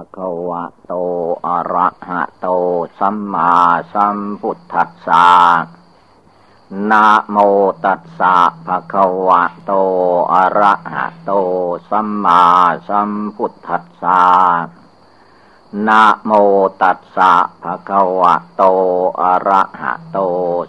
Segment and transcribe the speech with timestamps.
[0.00, 0.92] ะคะวะโต
[1.46, 2.46] อะระหะโต
[2.98, 3.52] สัมมา
[3.92, 5.28] สัมพุทธัสสะ
[6.90, 7.36] นะโม
[7.84, 8.36] ตัสสะ
[8.66, 9.72] ภะคะวะโต
[10.32, 11.30] อะระหะโต
[11.90, 12.42] สัมมา
[12.88, 14.22] สัมพุทธัสสะ
[15.88, 16.30] นะโม
[16.82, 17.32] ตัสสะ
[17.62, 18.62] ภะคะวะโต
[19.22, 20.18] อะระหะโต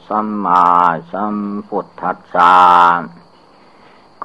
[0.08, 0.64] สัมมา
[1.12, 1.36] สัม
[1.70, 2.54] พุทธัสสะ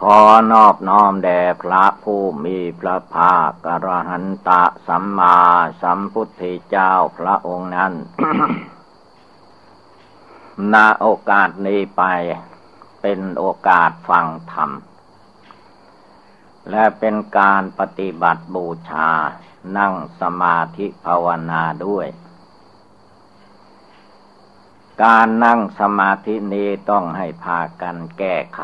[0.05, 0.21] ขอ
[0.53, 5.39] นอบน้อมแด่พระผู้มีพระภาคกระหันตะสัมมา
[5.83, 7.93] สัมพุทธเจ้าพระองค์นั้น
[10.73, 12.03] ณโอกาสนี้ไป
[13.03, 14.71] เป็นโอกาสฟังธรรม
[16.71, 19.11] และเป็นการปฏิบัติบูชา
[19.79, 22.07] นั่งสมาธิภาวนาด้วย
[25.05, 28.63] การนั่งสมาธินี้ต้องให้พากันแก้ไข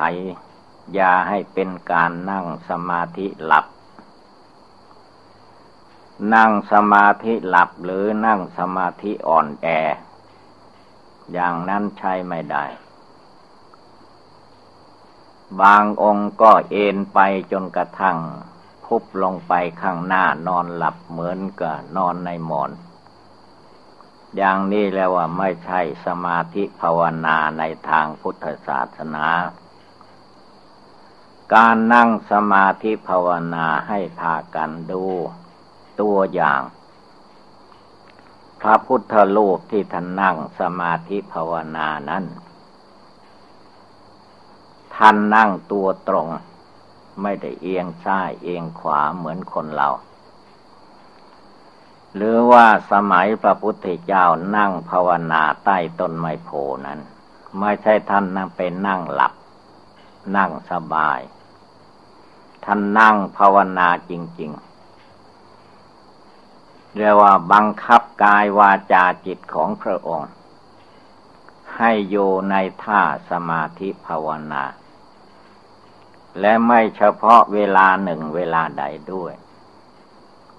[0.94, 3.66] อย่าให้เป็นการนั่งสมาธิหลับ
[6.34, 9.66] นั่งสมาธิหลับหรือนั่งสมาธิอ่อนแอ
[11.32, 12.64] อย่างนั้นใช้ไม่ได้
[15.60, 17.18] บางองค์ก็เอนไป
[17.52, 18.18] จนกระทั่ง
[18.84, 22.70] พุบลงไปข้างหน้านอนหลับเหมือนกับนอนในหมอน
[24.36, 29.26] อย่างนี้แล้วว่าไม่ใช่สมาธิภาวนาในทางพุทธศาสนา
[31.54, 35.04] การนั่งสมาธิภาวนาให้พากันดู
[36.00, 36.62] ตัวอย่าง
[38.60, 42.24] พระพุทธรูปที่ท่านนั่งสมาธิภาวนานั้น
[44.96, 46.28] ท่านนั่งตัวตรง
[47.22, 49.88] ไม่ได้เอียงซ้ายเอียงขวาเหมือนคนเรา
[52.14, 54.24] หรือว่าสมัยพระพุทธเจ้า
[54.56, 56.50] นั่งภาวนาใต้ต้นไมโพ
[56.86, 57.00] นั้น
[57.60, 59.32] ไม่ใช่ท่านนั่งไปนั่งหลับ
[60.36, 61.20] นั่งสบาย
[62.66, 64.50] ท่านนั่งภาวนาจริง
[65.78, 70.30] ๆ เรียกว่าบังคับกายวาจาจิตของพระองค์
[71.76, 74.64] ให้อยู่ในท่าสมาธิภาวนา
[76.40, 79.32] และไม่เฉพาะเวลาหนึ่งเวลาใดด้วย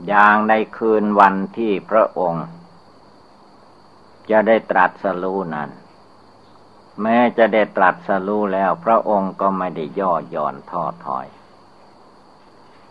[0.07, 2.45] อย่างในคืนวันที่พระองค์
[4.29, 5.69] จะได้ตรัสรู้นั้น
[7.01, 11.28] แม้จะได้ตรัสรู้แล้วพระองค์ก็ไม่ได้ย่อหย่อนท้อถอย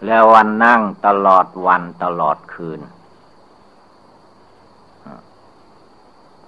[0.06, 2.80] แล้ววันนั่งตลอดวันตลอดคืน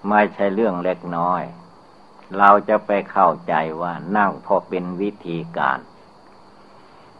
[0.08, 1.42] ไม่ใช่เรื่องเล็กน้อย
[2.38, 5.78] เราจะไปเข้าใจว่านั่งพอเป็นวิธีการ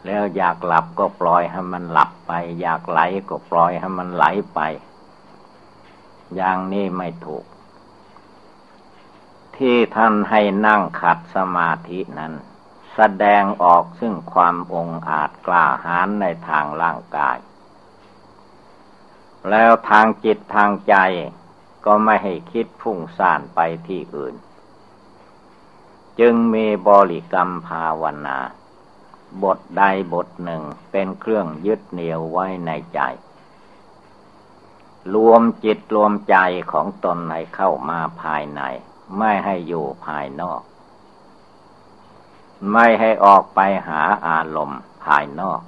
[0.06, 4.60] แล้วอยากหลับก็ปล่อยให้มันหลับไป อยากไหลก็ปล่อยให้มันไหลไป
[6.34, 7.44] อย่างนี้ไม่ถูก
[9.56, 12.32] ที่ท่านให้นั่งขัดสมาธินั้น
[13.00, 17.38] แสดงออกซึ่งความองอาจกล้าหาญในทางร่างกาย
[19.50, 20.94] แล้วทางจิตทางใจ
[21.86, 24.34] ก็ไม่ให้คิดพุ่งซ่านไปที่อื่น
[26.20, 28.38] จึงมีบริกรรมภาวนา
[29.42, 29.82] บทใด
[30.12, 33.00] บทหนึ่งเป็นเครื่องยึดเหนี่ยวไว้ในใจ
[35.14, 36.36] รวมจิตรวมใจ
[36.72, 38.62] ของตนให้เข้ามาภายใน
[39.18, 40.60] ไม่ให้อยู่ภายนอก
[42.72, 45.60] ไม่ให้ออกไปหาอารมณ์ภายนอก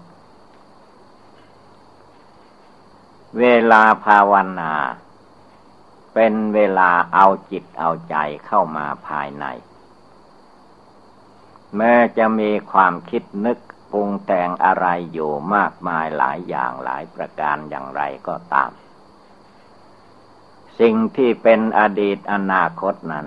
[3.39, 4.73] เวลาภาวนา
[6.15, 9.47] เป็นเวลาเอาจิตเอาใจเข้ามาภายใน
[11.77, 13.59] แม้จะมีความคิดนึก
[13.93, 18.71] ปรุงแต่งอะไรอยู่มากมายหลายอย่างหลายประการอย่างไรก็ตาม
[20.81, 23.27] สิ่งที่เป็นอดีตอนาคตนั้น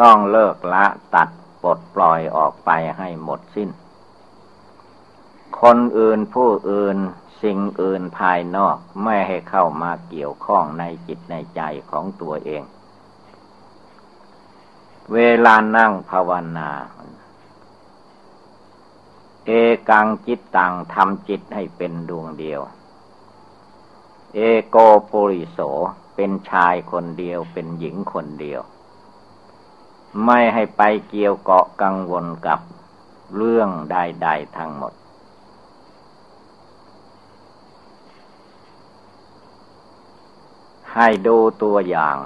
[0.00, 1.28] ต้องเลิกละตัด
[1.76, 3.70] ดปล่อยออกไปให้หมดสิ้น
[5.60, 6.96] คนอื่นผู้อื่น
[7.42, 12.62] สิ่งอื่นภายนอกไม่ให้เข้ามาเกี่ยวข้องในจิตในใจของตัวเอง
[15.14, 16.70] เวลานั่งภาวนา
[19.46, 19.50] เอ
[19.88, 22.60] กังจิตตังทำจิตให้เป็นดวงเดียว
[24.34, 24.76] เอโก
[25.10, 25.58] ปุริโส
[26.14, 28.60] เป็นชายคนเดียวเป็นหญิงคนเดียว
[30.24, 32.60] ไม่ให้ไปเกี่ยวเกาะกังวลกับ
[33.36, 34.92] เรื่องใด ๆทั้งหมด
[40.94, 42.16] ให้ดูตัวอย่าง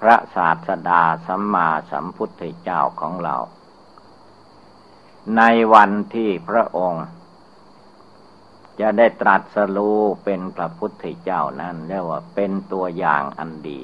[0.00, 3.36] พระศาสดาสัมมาสัมพุทธเจ้าของเรา
[5.36, 5.42] ใน
[5.74, 7.06] วันที่พระองค์
[8.80, 13.80] จะได้ตรัสรู้เป็นพระพุทธเจ้านั้นเรียกว่าเป็นตัวอย่างอันดี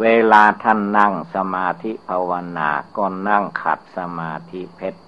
[0.00, 5.00] เวลาท่านนั่งสมาธิภาวนาก็นั่งขัดสมาธิเพชร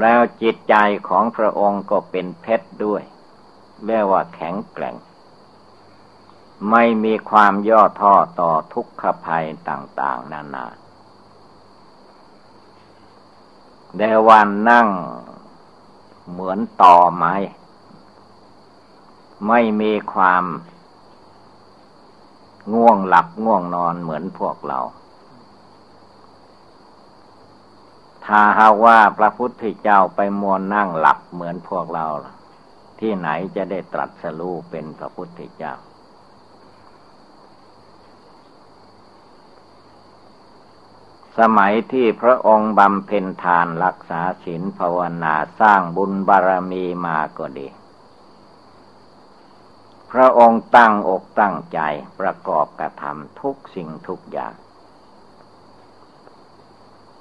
[0.00, 0.74] แล้วจิตใจ
[1.08, 3.02] ของพระองค์ก็เป็นเพชรด้วย
[3.84, 4.96] เรียกว่าแข็งแกร่ง
[6.70, 10.66] ไม่มีความย่อท้อต่อทุกขภัยต่าง ๆ นานา
[13.96, 14.88] เดวันนั่ง
[16.30, 17.34] เหมือนต่อไม้
[19.48, 20.44] ไม่มีความ
[22.74, 24.80] ง่วงหลับง่วงนอนเหมือนพวกเรา
[28.26, 32.06] ถ้าหากว่าพระพุทธเจ้าไปมวนนั่งหลับเหมือนพวกเรา
[33.00, 35.74] ที่ไหนจะได้ตรัสรู้เป็นพระพุทธเจ้า
[41.38, 47.66] สมัยที่พระองค์บำเพ็ญทานรักษาศีลภาวนาสร้างบุญบารมีมาก็ดี
[50.12, 51.80] พระองค์ตั้งอกตั้งใจ
[52.20, 54.52] ประกอบกระทำทุกสิ่งทุกอย่าง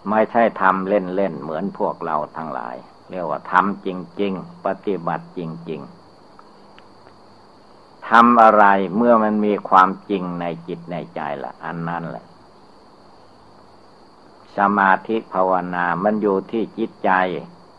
[0.09, 2.75] ไม่ใช่ทำเล่นๆเหมือนพวกเราทั้งหลาย
[3.09, 3.87] เรียกว่าทำจ
[4.21, 5.81] ริง ๆ ปฏิบัติจริง
[6.75, 8.65] ๆทำอะไร
[8.95, 12.25] เมื่อมันมีความจริงในจิตในใจละอันนั้นแหละ
[14.57, 17.11] สมาธิภาวนามันอยู่ที่จิตใจ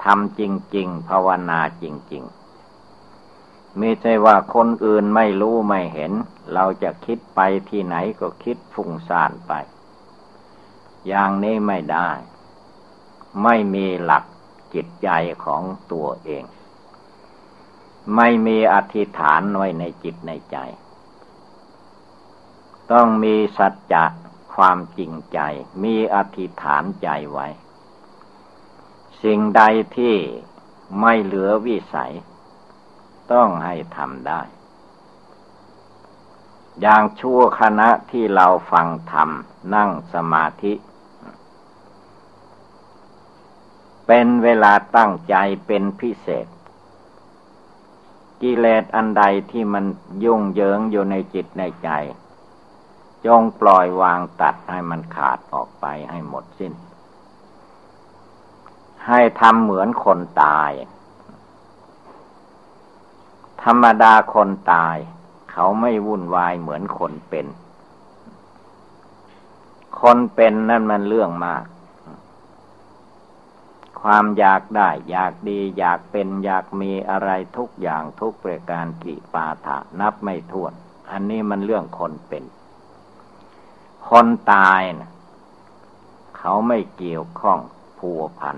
[0.05, 0.43] ทำจ
[0.77, 2.40] ริง ๆ ภาวนาจริง ๆ
[3.79, 6.13] ไม่ใช่ว่าคนอื่นไม่รู้ไม่เห็น
[6.53, 9.53] เราจะคิดไปที่ไหนก็คิดฟุ้งซ่านไป
[11.07, 12.09] อย่างนี้ไม่ได้
[13.43, 14.25] ไม่มีหลัก
[14.75, 15.09] จิตใจ
[15.45, 15.63] ของ
[15.93, 16.45] ตัวเอง
[18.17, 20.57] ไม่มีอธิษฐานไว้ในจิตในใจ
[22.93, 24.05] ต้องมีสัจจะ
[24.55, 25.39] ความจริงใจ
[25.83, 27.47] มีอธิษฐานใจไว้
[29.23, 29.63] สิ่งใด
[29.97, 30.17] ที่
[31.01, 32.13] ไม่เหลือวิสัย
[33.33, 34.41] ต้องให้ทำได้
[36.81, 39.29] อย่างชั่วคณะที่เราฟังธรรม
[39.75, 40.73] นั่งสมาธิ
[44.07, 45.35] เป็นเวลาตั้งใจ
[45.67, 46.47] เป็นพิเศษ
[48.43, 49.85] กิเลสอันใดที่มัน
[50.25, 51.91] ยุ่งเหยิงอยู่ในจิตในใจ
[53.27, 56.73] จงปล่อยวางตัดให้มันขาดออกไปให้หมดสิ้น
[59.07, 60.71] ให้ทำเหมือนคนตาย
[63.65, 64.97] ธรรมดาคนตาย
[65.51, 67.47] เขาไม่วุ่นวายเหมือนคนเป็น
[70.01, 71.65] คนเป็นนั่นมันเรื่องมาก
[74.01, 80.73] ความอยากได้ อยากดี อยากเป็น อยากมีอะไรทุกอย่างทุกประการกิปาถะนับไม่ถ้วน
[81.11, 82.45] อันนี้มันเรื่องคนเป็น
[84.09, 85.11] คนตายนะ
[86.39, 87.59] เขาไม่เกี่ยวข้อง
[87.99, 88.57] ผัวพัน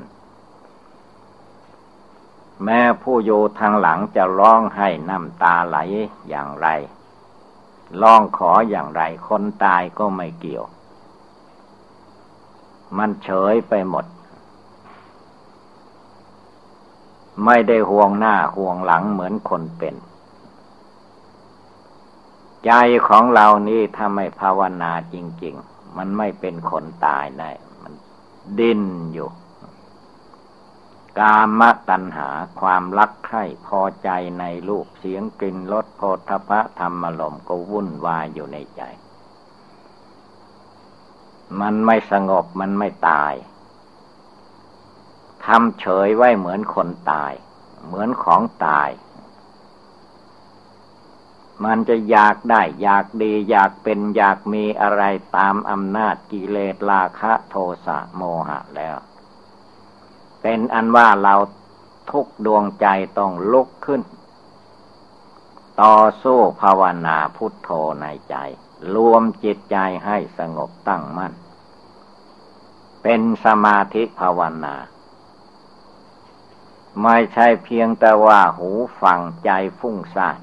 [2.65, 5.79] แม้ผู้อยู่ทางหลังจะร้องให้น้ำตาไหล
[6.29, 6.69] อย่างไร
[8.01, 10.65] ร้องขออย่างไร คนตายก็ไม่เกี่ยว
[12.97, 14.07] มันเฉยไปหมด
[17.45, 19.95] ไม่ได้ห่วงหน้าห่วงหลังเหมือนคนเป็น
[22.67, 22.73] ใจ
[23.09, 27.51] ของเรานี่ถ้าไม่ภาวนาจริง ๆ มันไม่เป็นคนตายได้
[27.83, 27.93] มัน
[28.59, 28.83] ดิ้น
[29.13, 29.29] อยู่
[31.19, 32.29] กามตัณหา
[32.61, 34.09] ความรักใคร่พอใจ
[34.41, 38.83] ในรูปเสียงกลิ่นรสโพธพะธรรมลมก็วุ่นวายอยู่ในใจ
[41.61, 43.35] มันไม่สงบมันไม่ตาย
[45.45, 47.33] ทำเฉยไว้เหมือนคนตาย
[47.87, 48.91] เหมือนของตาย
[51.65, 55.03] มันจะอยากได้ อยากดี อยากเป็นอยากมีอะไร
[55.37, 57.55] ตามอำนาจกิเลสราคะโท
[57.87, 58.97] สะโมหะแล้ว
[60.43, 61.35] เป็นอันว่าเรา
[62.11, 62.87] ทุกดวงใจ
[63.19, 64.03] ต้องลุกขึ้น
[65.83, 67.69] ต่อสู้ภาวนาพุทโธ
[68.01, 68.37] ในใจ
[68.95, 71.33] รวมจิตใจให้สงบตั้งมั่น
[73.03, 74.75] เป็นสมาธิภาวนา
[77.03, 78.71] ไม่ใช่เพียงแต่ว่าหู
[79.01, 80.39] ฟังใจฟุ้งซ่าน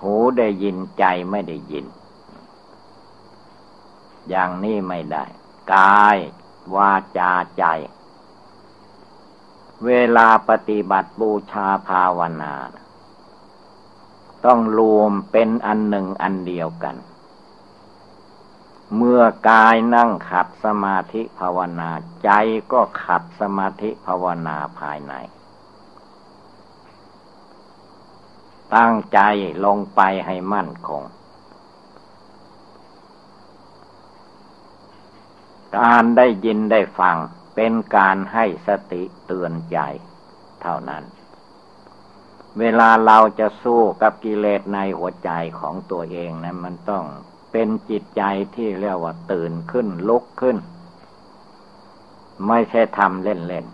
[0.00, 1.86] หูได้ยินใจไม่ได้ยิน
[4.28, 5.24] อย่างนี้ไม่ได้
[5.74, 6.18] กาย
[6.76, 7.64] วาจาใจ
[9.86, 12.54] เวลาปฏิบัติบูชาภาวนา
[14.44, 16.96] ต้องรวมเป็นอันหนึ่งอันเดียวกัน
[18.96, 21.90] เมื่อกายนั่งขัดสมาธิภาวนา
[22.24, 22.30] ใจ
[22.72, 25.14] ก็ขัดสมาธิภาวนาภายใน
[28.76, 29.20] ตั้งใจ
[29.64, 31.02] ลงไปให้มั่นคง
[35.78, 37.16] การได้ยินได้ฟัง
[37.54, 39.78] เป็นการให้สติเตือนใจ
[40.62, 41.04] เท่านั้น
[42.58, 47.04] เวลาเราจะสู้กับกิเลสในหัวใจของตัวเองนะมันต้อง
[47.52, 48.22] เป็นจิตใจ
[48.54, 50.56] ที่เรียกว่าตื่นขึ้นลุกขึ้น
[52.48, 53.66] ไม่ใช่ทำเล่นเล่น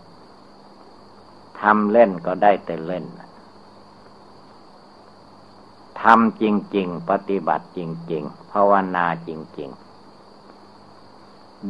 [1.60, 3.04] ทำเล่นก็ได้แต่เล่น
[6.02, 6.44] ทำจ
[6.76, 7.80] ริง ๆ ปฏิบัติจ
[8.12, 9.87] ริง ๆ ภาวนาจริง ๆ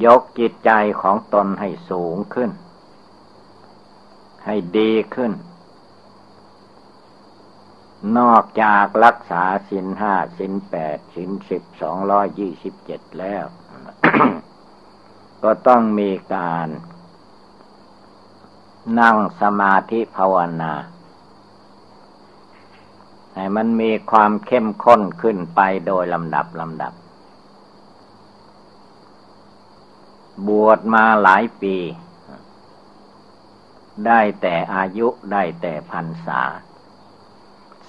[0.04, 2.50] ยกจิตใจของตนให้สูงขึ้น
[4.44, 5.32] ให้ดีขึ้น
[8.18, 13.44] นอกจากรักษาสินห้าสินแปดสินสิบสองร้อยยี่สิบเจ็ดแล้ว
[15.42, 16.68] ก็ต้องมีการ
[19.00, 20.72] นั่งสมาธิภาวนา
[23.34, 26.92] ให้มันมีความเข้มข้นขึ้นไปโดยลำดับลำดับ
[30.46, 31.76] บวชมาหลายปี
[34.06, 36.42] ได้แต่อายุได้แต่พรรษา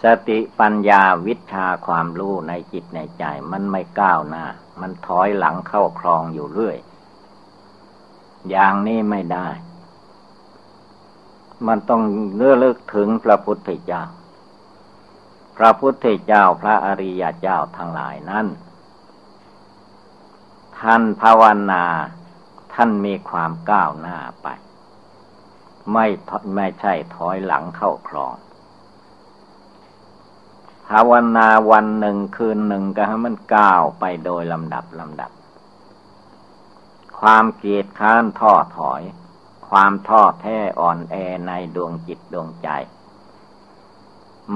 [0.01, 4.46] สติปัญญาวิชาความรู้ในจิตในใจ มันไม่ก้าวหน้า
[4.82, 6.77] มันถอยหลังเข้าครองอยู่เรื่อย
[8.50, 9.48] อย่างนี้ไม่ได้
[11.68, 12.01] มันต้อง
[12.36, 14.03] เลื่อลึกถึงพระพุทธเจ้า
[15.58, 18.48] พระพุทธเจ้าพระอริยเจ้าทั้งหลายนั้น
[20.79, 21.86] ท่านภาวนา
[22.73, 24.47] ท่านมีความก้าวหน้าไป
[25.93, 26.05] ไม่
[26.55, 28.33] ไม่ใช่ถอยหลังเข้าครอง
[30.88, 35.31] ภาวนาวันหนึ่งคืนหนึ่งก็ให้มันก้าวไปโดยลำดับลำดับ
[37.19, 39.01] ความเกียดค้านท้อถอย
[39.69, 41.15] ความท้อแท้อ่อนแอ
[41.47, 42.69] ในดวงจิตดวงใจ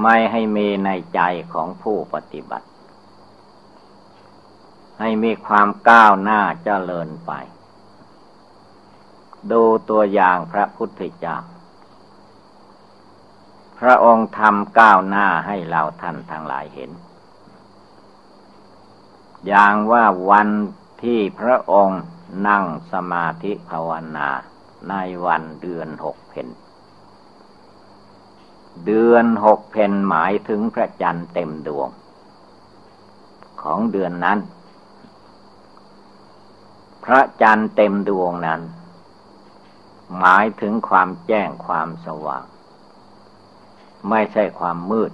[0.02, 1.20] ไม่ให้มีในใจ
[1.52, 2.68] ของผู้ปฏิบัติ
[5.00, 7.32] ให้มีความก้าวหน้าเจริญไป
[9.52, 11.36] ดูตัวอย่างพระพุทธเจ้า
[13.78, 16.90] พระองค์ทำก้าวหน้าให้เราท่านทั้งหลายเห็น
[19.46, 20.48] อย่างว่าวัน
[21.02, 22.02] ที่พระองค์
[22.48, 24.28] นั่งสมาธิภาวนา
[24.90, 24.94] ใน
[25.26, 26.48] วันเดือนหกเพน
[28.86, 31.88] เดือนหกเพนหมายถึงพระจันทร์เต็มดวง
[33.62, 34.38] ของเดือนนั้น
[37.04, 38.60] พระจันทร์เต็มดวงนั้น
[40.18, 42.44] หมายถึงความแจ้งความสว่าง
[44.10, 45.12] ไม่ใช่ความมืด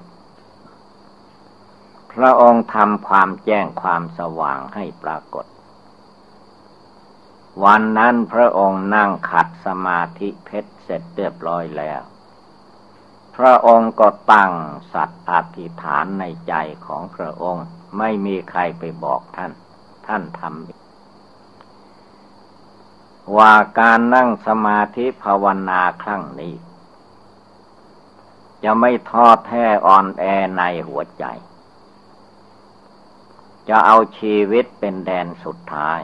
[2.13, 5.47] พระองค์ทำความแจ้งความสว่างให้ปรากฏ
[7.65, 12.01] วันนั้นพระองค์นั่งขัดสมาธิเพชรเสร็จเรียบร้อยแล้ว
[13.37, 14.53] พระองค์ก็ตั้ง
[14.93, 16.55] สัตว์อธิษฐานในใจ
[16.87, 17.67] ของพระองค์
[17.99, 19.53] ไม่มีใครไปบอกท่าน
[20.07, 20.80] ท่านทำ
[23.37, 26.55] ว่าการนั่งสมาธิภาวนาครั้งนี้
[28.63, 30.25] จะไม่ทอดแท้อ่อนแอ
[30.57, 31.25] ในหัวใจ
[33.69, 36.01] จะเอาชีวิตเป็นแดนสุดท้าย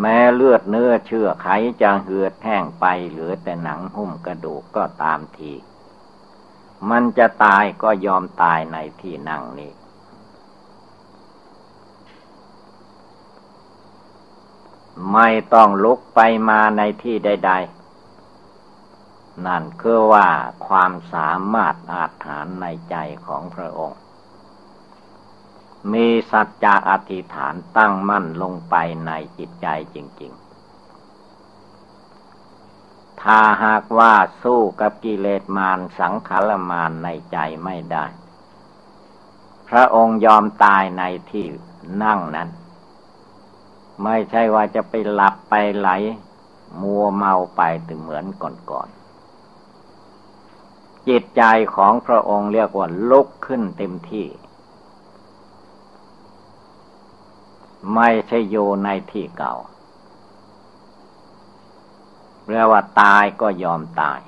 [0.00, 1.48] แม้เลือดเนื้อเชื่อไข
[1.82, 5.52] จะเหือดแห้งไปเหลือแต่หนังหุ้มกระดูกก็ตามที
[6.90, 9.72] มันจะตายก็ยอมตายในที่นั่งนี้
[15.12, 17.52] ไม่ต้องลุกไปมาในที่ใด
[18.68, 20.28] ๆ นั่นคือว่า
[20.66, 23.98] ความสามารถอาจฐานในใจของพระองค์
[25.92, 28.74] มีสัจจะอธิษฐานตั้งมั่นลงไป
[29.06, 30.46] ในจิตใจจริง ๆ
[33.22, 38.04] ถ้าหากว่าสู้กับกิเลสมารสังขารมารในใจไม่ได้
[39.68, 41.46] พระองค์ยอมตายในที่
[42.02, 42.48] นั่งนั้น
[44.02, 45.90] ไม่ใช่ว่าจะไปหลับไปไหล
[46.82, 51.42] มัวเมาไปถึงเหมือนก่อนๆจิตใจ
[51.74, 54.26] ของพระองค์เรียกว่าลุกขึ้นเต็มที่
[57.94, 59.54] ไม่ใช่อยู่ในที่เก่า
[62.48, 64.20] เรียกว่าตายก็ยอมตาย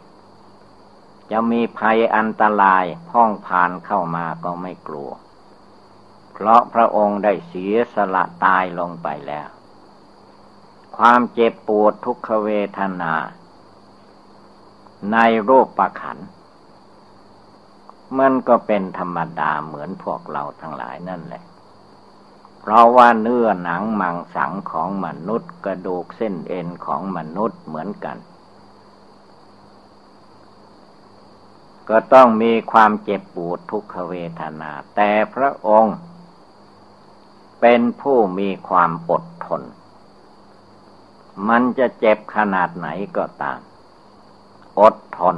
[1.30, 5.10] จะมีภัยอันตรายพ้องผ่านเข้ามาก็ไม่กลัว
[6.32, 9.48] เพราะพระองค์ได้เสียสละตายลงไปแล้ว
[10.98, 13.14] ความเจ็บปวดทุกขเวทนา
[15.12, 15.16] ใน
[15.48, 16.18] รูปประขัน
[18.18, 21.42] มันก็เป็นธรรมดาเหมือนพวกเราทั้งหลายนั่นแหละ
[22.60, 28.16] เพราะว่าเนื้อหนังมังสังของมนุษย์ กระดูกเส้นเอ็นของมนุษย์เหมือนกัน
[31.88, 35.96] ก็ต้องมีความเจ็บปวดทุกขเวทนา แต่พระองค์
[37.60, 39.62] เป็นผู้มีความอดทน
[41.48, 43.60] มันจะเจ็บขนาดไหนก็ตาม
[44.80, 45.36] อดทน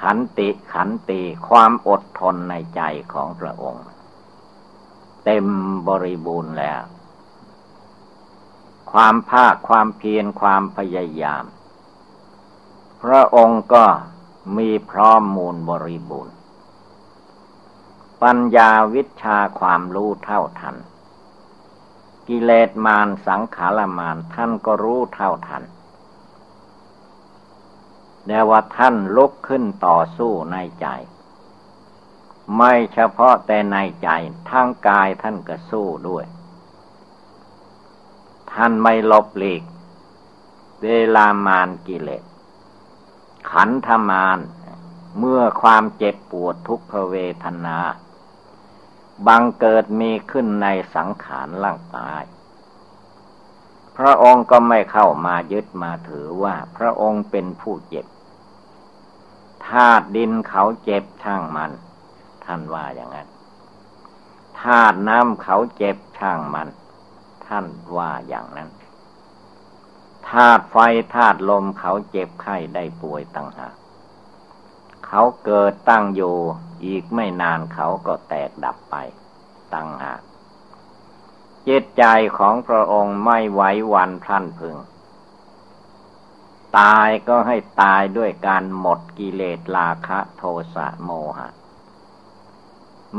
[0.00, 2.80] ขันติขันติความอดทนในใจ
[3.12, 3.86] ของพระองค์
[5.24, 5.46] เต็ม
[5.88, 6.82] บริบูรณ์แล้ว
[8.92, 11.44] ความภาคความเพียรความพยายาม
[13.02, 13.84] พระองค์ก็
[14.56, 16.34] มีพร้อมมูลบริบูรณ์
[18.22, 20.76] ปัญญาวิชาความรู้เท่าทัน
[22.28, 25.62] กิเลสมารสังขารมารท่านก็รู้เท่าทัน
[28.26, 30.86] แต่ว่าท่านลุกขึ้นต่อสู้ในใจ
[32.56, 34.08] ไม่เฉพาะแต่ในใจ
[34.50, 36.24] ทั้งกายท่านก็สู้ด้วย
[38.52, 39.62] ท่านไม่ลบหลีก
[40.82, 42.24] เวลามานกิเลส
[43.50, 44.38] ขันธมาน
[45.18, 47.78] เมื่อความเจ็บปวดทุกขเวทนา
[49.26, 52.24] บังเกิดมีขึ้นในสังขารร่างกาย
[53.96, 58.06] พระองค์ก็ไม่เข้ามายึดมาถือว่าพระองค์เป็นผู้เจ็บ
[59.68, 61.72] ธาตุดินเขาเจ็บช่างมัน
[62.44, 63.28] ท่านว่าอย่างนั้น
[64.60, 66.68] ธาตุน้ำเขาเจ็บช่างมัน
[67.46, 68.70] ท่านว่าอย่างนั้น
[70.28, 70.76] ธาตุไฟ
[71.14, 73.74] ธาตุลมเขาเจ็บไข้ได้ป่วยตั้งหาก
[75.06, 76.36] เขาเกิดตั้งอยู่
[76.84, 78.96] อีกไม่นานเขาก็แตกดับไป
[79.74, 80.20] ตั้งหาก
[81.68, 82.04] จิตใจ
[82.38, 84.76] ของพระองค์ไม่ไหววันพลันพึง
[86.78, 90.42] ตายก็ให้ตายด้วยการหมดกิเลสราคะโท
[90.74, 91.48] สะโมหะ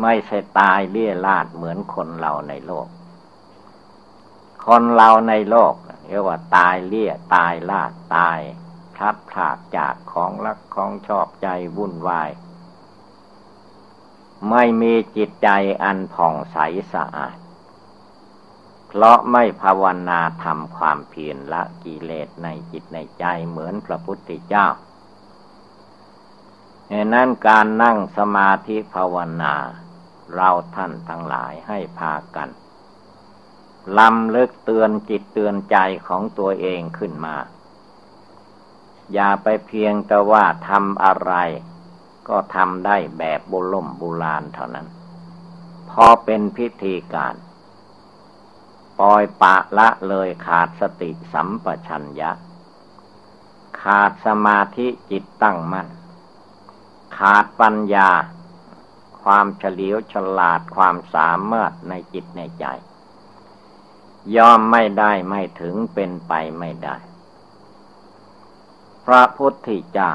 [0.02, 2.88] ไม่ใช่ตายเลี่ยลาดเหมือนคนเราในโลก
[4.68, 5.74] คนเราในโลก
[6.08, 8.40] เรียกว่าตายเลี่ยตายลาดตาย
[8.96, 11.48] พลัดพรากจากของรักของชอบใจ
[11.78, 12.30] วุ่นวาย
[14.50, 15.50] ไม่มีจิตใจ
[15.84, 16.58] อันผ่องใส
[16.94, 17.38] สะอาด
[18.88, 24.68] เพราะไม่ภาวนาทำความเพียรละกิเลสในจิตในใจเหมือนพระพุทธเจ้า
[26.90, 29.54] เหตุนั้นการนั่งสมาธิภาวนา
[30.34, 32.50] เราท่านทั้งหลายให้พากัน
[33.98, 35.78] ลำลึกเตือนจิตเตือนใจ
[36.08, 37.36] ของตัวเองขึ้นมา
[39.14, 41.34] อย่าไปเพียงแต่ว่าทำอะไร
[42.30, 44.88] ก็ทำได้แบบบุล่มบุลานเท่านั้น
[45.90, 47.36] พอเป็นพิธีการ
[49.00, 52.32] ปล่อยปะละเลยขาดสติสัมปชัญญะ
[53.82, 55.88] ขาดสมาธิจิตตั้งมัน่น
[57.18, 58.10] ขาดปัญญา
[59.24, 62.66] ความเฉลียวฉลาดความสามารถในจิตในใจ
[64.36, 66.96] ยอมไม่ได้ไม่ถึงเป็นไปไม่ได้
[69.06, 70.12] พระพุทธเจ้า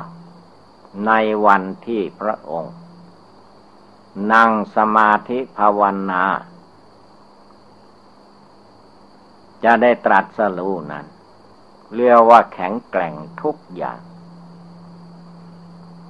[1.06, 1.12] ใน
[1.46, 2.74] วันที่พระองค์
[4.32, 6.24] นั่งสมาธิภาวนา
[9.64, 11.06] จะได้ตรัสรู้นั้น
[11.94, 14.00] เรียกว่าแข็งแกร่งทุกอย่าง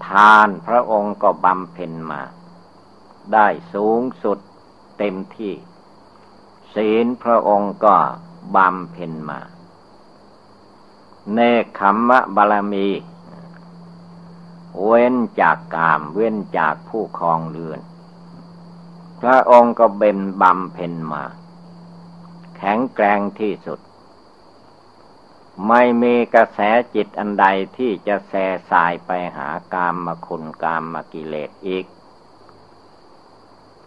[0.07, 2.23] ทานพระองค์ก็บำเพ็ญมา
[3.33, 4.39] ได้สูงสุด
[4.99, 5.55] เต็มที่
[6.75, 7.97] ศีลพระองค์ก็
[8.57, 9.41] บำเพ็ญมา
[11.33, 12.89] เนคขมมะบาลมี
[14.81, 17.81] เว้นจากกาม เว้นจากผู้คลองเรือน
[19.21, 21.25] พระองค์ก็เบนบำเพ็ญมา
[22.57, 23.81] แข็งแกร่งที่สุด
[25.69, 26.61] ไม่มีกระแส
[26.95, 31.85] จิตอันใดที่จะแส่สายไปหากามมาคุณกามมากิเลสอีก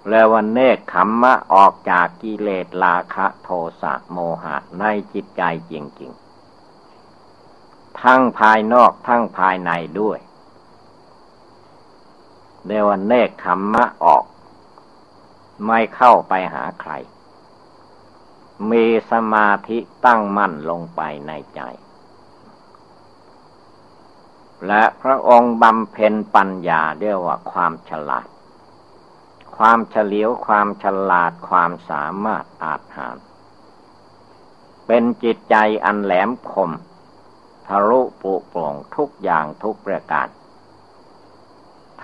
[0.09, 3.49] แล้ววันเนกขมมะออกจากกิเลสราคะโท
[3.81, 6.11] สะโมหะในจิตใจจริง
[7.05, 10.19] ๆ ทั้งภายนอกทั้งภายในด้วย
[12.67, 14.23] เดวันเนกขมมะออก
[15.65, 16.91] ไม่เข้าไปหาใคร
[18.71, 21.61] มีสมาธิตั้งมั่นลงไปในใจ
[24.67, 28.27] และพระองค์บำเพ็ญปัญญาเรียกว่าความฉลาด
[29.57, 33.17] ความเฉลียวความฉลาดความสามารถอาจหาร
[34.87, 36.71] เป็นจิตใจอันแหลมคม
[37.67, 40.27] ทะลุปุโปร่งทุกอย่างทุกประการ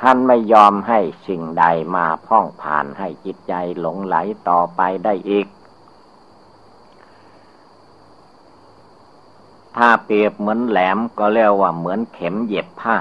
[0.02, 4.16] ท่านไม่ยอมให้สิ่งใดมาพ่องผ่านให้จิตใจหลงไหล
[4.50, 5.48] ต่อไปได้อีก
[9.78, 12.98] ถ้าเปรียบเหมือนแหลมก็เรียกว่าเหมือนเข็มเย็บผ้า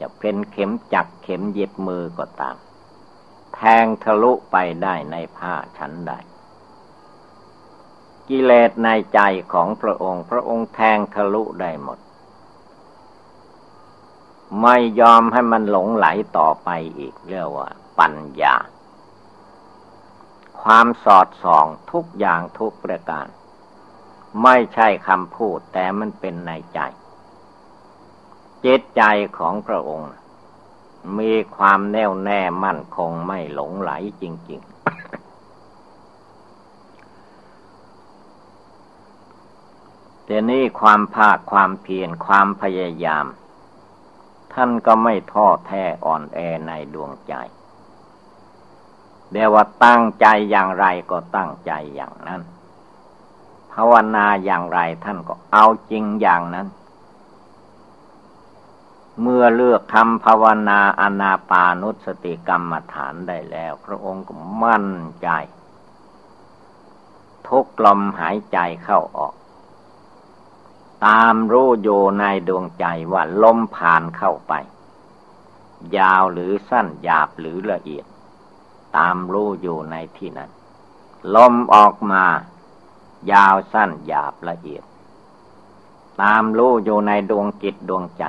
[0.00, 2.56] จะเป็นเข็มจักเข็มเย็บมือก็ตาม
[3.54, 6.12] แทงทะลุไปได้ในผ้าชั้นใด
[8.28, 9.20] กิเลสในใจ
[9.52, 11.98] ของพระองค์ พระองค์แทงทะลุได้หมด
[14.62, 16.06] ไม่ยอมให้มันหลงไหล
[16.36, 18.54] ต่อไปอีกเรียกว่า ปัญญา
[20.62, 23.26] ความสอดส่องทุกอย่างทุกประการ
[24.42, 26.80] ไม่ใช่คำพูดแต่มันเป็นในใจ
[28.64, 29.02] จิตใจ
[29.38, 30.12] ของพระองค์
[31.18, 33.90] มีความแน่วแน่มั่นคงไม่หลงไหล
[34.22, 34.76] จริง ๆ
[40.24, 43.26] แต่นี่ความภาคความเพียรความพยายาม
[44.56, 47.34] ท่านก็ไม่ท้อแท้อ่อนแอในดวงใจ
[49.32, 52.42] เดียว่าตั้งใจอย่างไรก็ตั้งใจอย่างนั้น
[53.72, 56.66] ภาวนาอย่างไรท่านก็เอาจริงอย่างนั้น
[59.20, 64.88] เมื่อเลือกทำภาวนาอนาปานุสติกรรมฐานได้แล้ว พระองค์ก็มั่น
[65.22, 65.28] ใจ
[67.48, 69.34] ทุกลมหายใจเข้าออก
[71.04, 74.52] ตามรู้โยในดวงใจว่าลมผ่านเข้าไป
[75.96, 78.06] ยาวหรือสั้นหยาบหรือละเอียด
[78.96, 80.50] ตามรู้อยู่ในที่นั้น
[81.34, 82.24] ลมออกมา
[83.32, 84.84] ยาวสั้นหยาบละเอียด
[86.22, 88.24] ตามรู้อยู่ในดวงจิตดวงใจ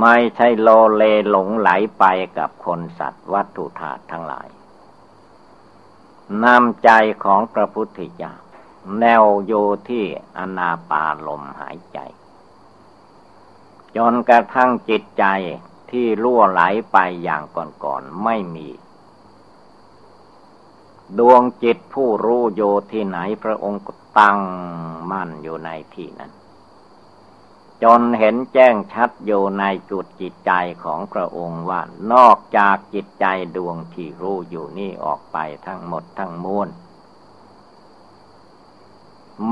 [0.00, 2.04] ไม่ใช่โลเลหลงไหลไป
[2.38, 4.48] กับคนสัตว์วัตถุธาตุทั้งหลาย
[6.44, 6.90] นำใจ
[7.24, 8.34] ของพระพุทธเจ้า
[8.98, 9.52] แนวโย
[9.88, 10.04] ที่
[10.36, 11.98] อนาปาลมหายใจ
[13.96, 15.24] จนกระทั่งจิตใจ
[15.90, 16.62] ที่ล่วไหล
[16.92, 17.42] ไปอย่าง
[17.84, 18.68] ก่อนๆไม่มี
[21.18, 22.62] ดวงจิตผู้รู้โย
[22.92, 23.82] ที่ไหนพระองค์
[24.18, 24.38] ตั้ง
[25.10, 26.32] มั่นอยู่ในที่นั้น
[27.82, 30.52] จนเห็นแจ้งชัดอยู่ในจุดจิตใจ
[30.84, 31.80] ของพระองค์ว่า
[32.12, 36.68] นอกจากจิตใจดวงที่รู้อยู่นี่ออกไปทั้งหมดทั้งมวล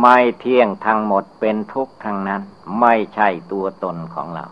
[0.00, 2.42] ไม่เที่ยงทั้งหมดเป็นทุกข์ทั้งนั้น
[2.80, 4.46] ไม่ใช่ตัวตนของเรา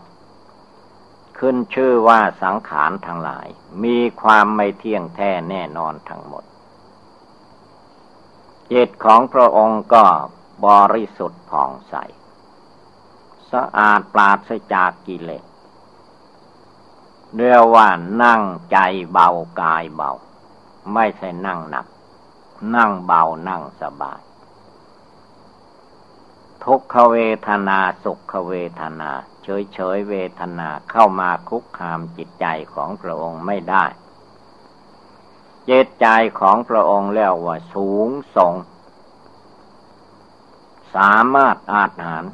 [1.37, 3.47] ขึ้นชื่อว่าสังขารทั้งหลาย
[3.83, 6.43] มีความไม่เที่ยงแท้แน่นอนทั้งหมด
[8.71, 10.05] จิตของพระองค์ก็
[10.65, 11.95] บริสุทธิ์ผ่องใส
[13.51, 15.45] สะอาดปราศจากกิเลส
[17.35, 17.87] เรียกว่า
[18.23, 18.77] นั่งใจ
[19.11, 19.29] เบา
[19.61, 20.11] กายเบา
[20.93, 21.85] ไม่ใช่นั่งหนัก
[22.75, 24.21] นั่งเบานั่งสบาย
[26.71, 29.11] ทุกขเวทนาสุขเวทนา
[29.43, 33.85] เฉยเฉยเวทนาเข้ามาคุกคามจิตใจของพระองค์ไม่ได้
[35.69, 36.07] จิตใจ
[36.39, 38.53] ของพระองค์แล้วว่าสูงส่ง
[40.95, 42.25] สามารถอาจหาร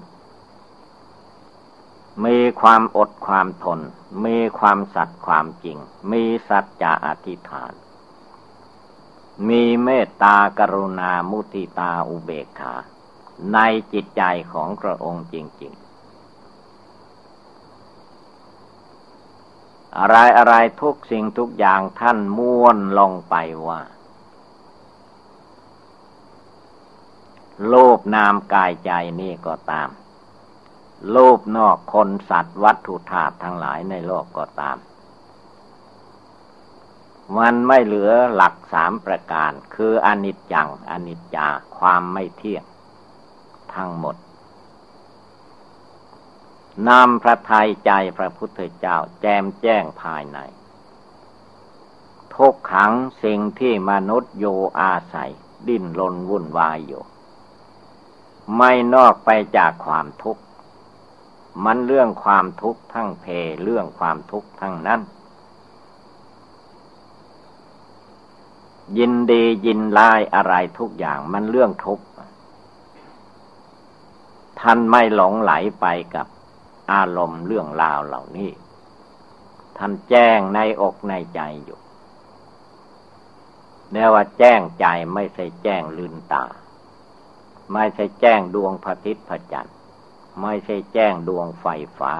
[2.26, 3.80] มีความอดความทน
[4.26, 5.78] มีความสัตย์ความจริง
[6.12, 7.74] มีสัจจะอธิษฐาน
[9.50, 12.76] มีเมตตากรุณามุติตาอุเบกขา
[13.54, 13.60] ใน
[13.94, 15.84] จิตใจของพระองค์จริง ๆ
[19.98, 23.36] อะไรอะไรทุกสิ่งทุกอย่างท่านม้วนลงไป
[23.68, 23.82] ว่า
[27.68, 28.92] โลภนามกายใจ
[29.22, 29.90] นี่ก็ตาม
[31.10, 34.78] โลภนอกคนสัตว์วัตถุธาตุทั้งหลายในโลกก็ตาม
[37.38, 42.64] มันไม่เหลือหลักสามประการ คืออนิจจัง อนิจจา ความไม่เที่ยง
[43.76, 44.16] ทั้งหมด
[46.90, 50.40] นำพระทัยใจพระพุทธเจ้าแจมแจ้งภายใน
[52.36, 54.46] ทุกขังสิ่งที่มนุษย์โย
[54.80, 55.32] อาศัย
[55.68, 57.04] ดิ้นรนวุ่นวายอยู่
[58.58, 60.44] ไม่นอกไปจากความทุกข์
[61.66, 63.26] มันเรื่องความทุกข์ทั้งเพ
[63.64, 65.02] เรื่องความทุกข์ทั้งนั้น
[68.98, 72.04] ยินดียินลายอะไรทุกอย่างมันเรื่องทุกข์
[74.62, 75.86] ท่านไม่หลงไหลไป
[76.16, 76.28] กับ
[76.92, 78.52] อารมณ์เรื่องราวเหล่านี้
[79.78, 81.80] ท่านแจ้งในอกในใจอยู่
[83.92, 86.46] เรียกว่าแจ้งใจไม่ใช่แจ้งลืนตา
[87.74, 89.76] ไม่ใช่แจ้งดวงพระทิตย์พระจันทร์
[90.42, 91.66] ไม่ใช่แจ้งดวงไฟ
[92.00, 92.14] ฟ้า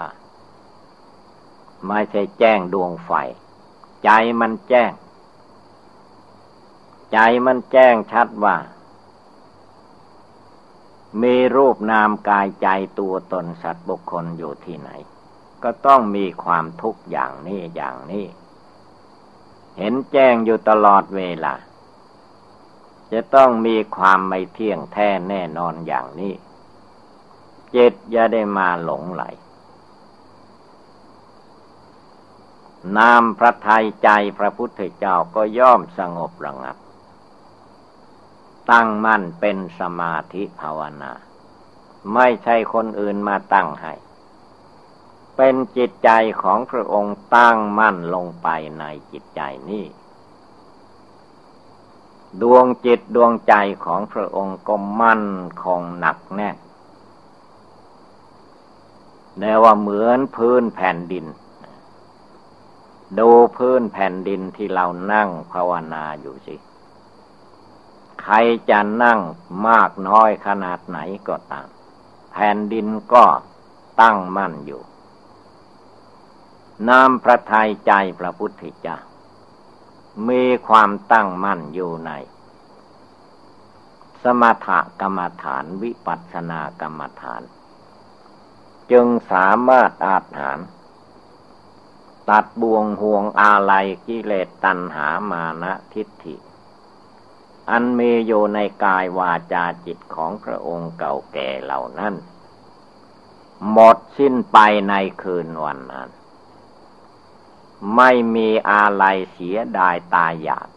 [1.88, 3.12] ไม่ใช่แจ้งดวงไฟ
[4.04, 4.92] ใจมันแจ้ง
[7.14, 8.56] ใจมันแจ้งชัดว่า
[11.22, 12.68] มีรูปนามกายใจ
[13.00, 14.90] ตัวตนสัตว์บุคคลอยู่ที่ไหน
[15.64, 18.26] ก็ต้องมีความทุกข์อย่างนี้อย่างนี้
[19.78, 21.54] เห็นแจ้งอยู่ตลอดเวลา
[23.12, 26.34] จะต้องมีความไม่เที่ยงแท้แน่นอนอย่างนี้
[27.76, 29.24] จิตอย่าได้มาหลงไหล
[32.98, 36.78] นามพระทัยใจพระพุทธเจ้าก็ย่อมสงบระงับ
[38.72, 41.12] ตั้งมั่นเป็นสมาธิภาวนา
[42.14, 43.94] ไม่ใช่คนอื่นมาตั้งให้
[45.38, 46.10] เป็นจิตใจ
[46.42, 48.48] ของพระองค์ตั้งมั่นลงไป
[48.80, 49.86] ในจิตใจนี้
[52.42, 53.54] ดวงจิตดวงใจ
[53.86, 55.26] ของพระองค์ก็มั่น
[55.64, 56.58] คงหนักแน่น
[59.40, 61.26] แนว่าเหมือนพื้นแผ่นดิน
[63.20, 66.56] ดูพื้นแผ่นดินที่เรานั่งภาวนาอยู่สิ
[68.24, 68.36] ใคร
[68.70, 69.20] จะนั่ง
[69.68, 71.68] มากน้อยขนาดไหนก็ตาม
[72.32, 73.26] แผ่นดินก็
[74.02, 74.82] ตั้งมั่นอยู่
[76.90, 78.98] น้ำพระทัยใจพระพุทธเจ้า
[80.30, 82.12] มีความตั้งมั่นอยู่ใน
[84.24, 84.68] สมถ
[85.02, 87.42] กรรมฐานวิปัสสนากรรมฐาน
[88.92, 90.60] จึงสามารถอาถาน
[92.30, 96.36] ตัดบ่วงห่วงอาลัยกิเลสตัณหามานะทิฏฐิ
[97.70, 102.14] อันมีอยู่ในกายวาจาจิตของพระองค์เก่าแก่เหล่านั้น
[103.72, 104.58] หมดสิ้นไป
[104.90, 106.10] ในคืนวันนั้น
[107.96, 110.68] ไม่มีอะไรเสียดายตายอยาก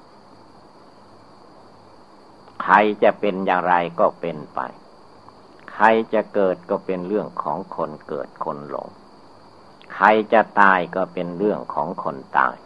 [2.63, 4.61] ใครจะเป็นอย่างไรก็เป็นไป
[5.73, 8.89] ใครจะเกิดก็เป็นเรื่องของคนเกิดคนหลง
[9.95, 12.57] ใครจะตายก็เป็นเรื่องของคนตาย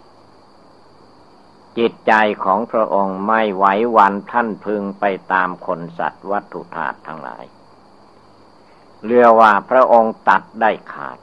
[1.79, 2.13] จิตใจ
[2.45, 3.65] ของพระองค์ไม่ไหว
[3.97, 7.45] วันท่านพึงไปตามคนสัตว์วัตถุธาตุทั้งหลาย
[9.07, 11.19] เรียกว่าพระองค์ตัดได้ขาด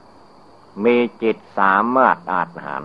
[0.84, 2.84] มีจิตสามารถอาจหาร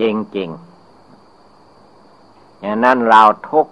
[0.00, 0.02] จ
[0.36, 3.66] ริงๆอย่างนั้นเราทุก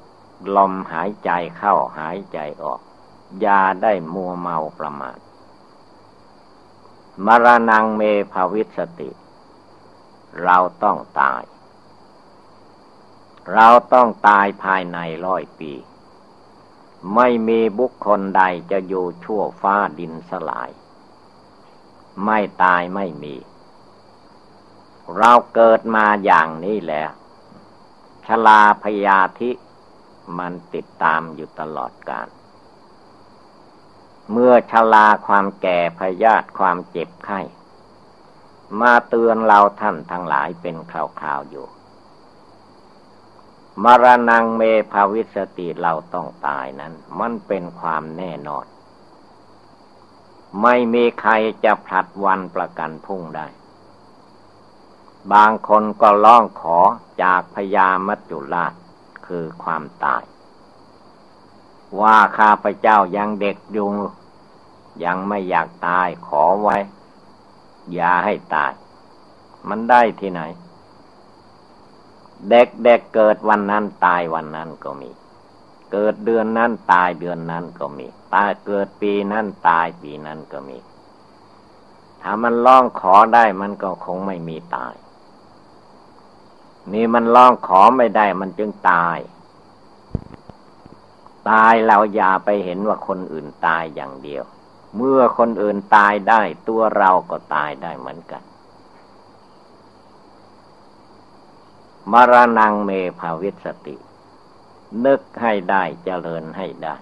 [0.57, 2.81] ลมหายใจเข้าหายใจออก
[3.41, 5.19] อย่าได้มัวเมาประมาท
[7.27, 9.11] มรณงเมภาวิสติ
[10.45, 11.43] เราต้องตาย
[13.53, 15.73] เราต้องตายภายในร้อยปี
[17.15, 20.71] ไม่มีบุคคลใดจะอยู่ชั่วฟ้าดินสลาย
[22.25, 23.37] ไม่ตายไม่มี
[25.17, 27.11] เราเกิดมาอย่างนี้แล้ว
[28.27, 29.51] ชลาพยาธิ
[30.39, 32.29] มันติดตามอยู่ตลอดกาล
[34.33, 37.41] เมื่อชลาความแก่พยาธิความเจ็บไข้
[38.81, 40.93] มาเตือนเราท่านทั้งหลายเป็นค
[41.25, 41.67] ราวๆอยู่
[43.85, 48.65] มรณงเมภาวิสติเราต้องตายนั้น มันเป็นความแน่นอน
[50.63, 51.33] ไม่มีใคร
[51.65, 53.47] จะผลัดวันประกันพุ่งได้
[55.33, 56.79] บางคนก็ร้องขอ
[57.23, 58.73] จากพญามัจจุราช
[59.27, 60.23] คือความตาย
[62.01, 63.91] ว่าข้าพเจ้ายังเด็กอยู่
[65.05, 66.77] ยังไม่อยากตายขอไว้
[67.95, 68.73] อย่าให้ตาย
[69.69, 70.41] มันได้ที่ไหน
[72.49, 75.11] เด็กเด็กเกิดวันนั้นตายวันนั้นก็มี
[75.93, 80.79] เกิดเดือนนั้นตายเดือนนั้นก็มี ตายเกิดปีนั้นตายปีนั้นก็มี
[82.23, 84.95] ถ้ามันร้องขอได้มันก็คงไม่มีตาย
[86.93, 89.19] นี่มันร้องขอไม่ได้มันจึงตาย
[91.51, 94.45] ตายเราอย่าไปเห็นว่าคนอื่นตายอย่างเดียว
[94.97, 98.43] เมื่อคนอื่นตายได้ตัวเราก็ตายได้เหมือนกัน
[102.13, 103.97] มรณงเมภาวิสติ
[105.05, 106.95] นึกให้ได้เจริญให้ได้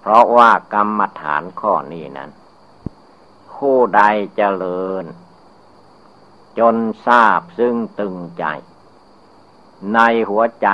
[0.00, 2.30] เพราะว่ากรรมฐานข้อนี้นั้น
[3.54, 4.02] ผู้ใด
[4.36, 5.04] เจริญ
[6.58, 8.44] จนทราบซึ่งตึงใจ
[9.94, 10.68] ในหัวใจ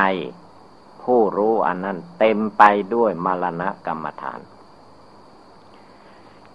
[1.03, 2.63] ผู้รู้อันนั้นเต็มไป
[2.95, 4.41] ด้วยมรณะกรรมฐาน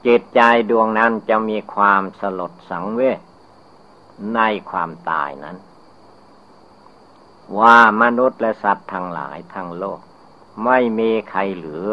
[0.06, 3.20] จิตใจดวงนั้นจะมีความสลดสังเวช
[4.36, 5.58] ในความตายนั้น
[7.60, 10.00] ว่ามนุษย์และสัตว์ทั้งหลายทั้งโลก
[10.66, 11.92] ไม่มีใครเหลือ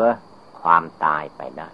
[0.60, 1.68] ความตายไปได้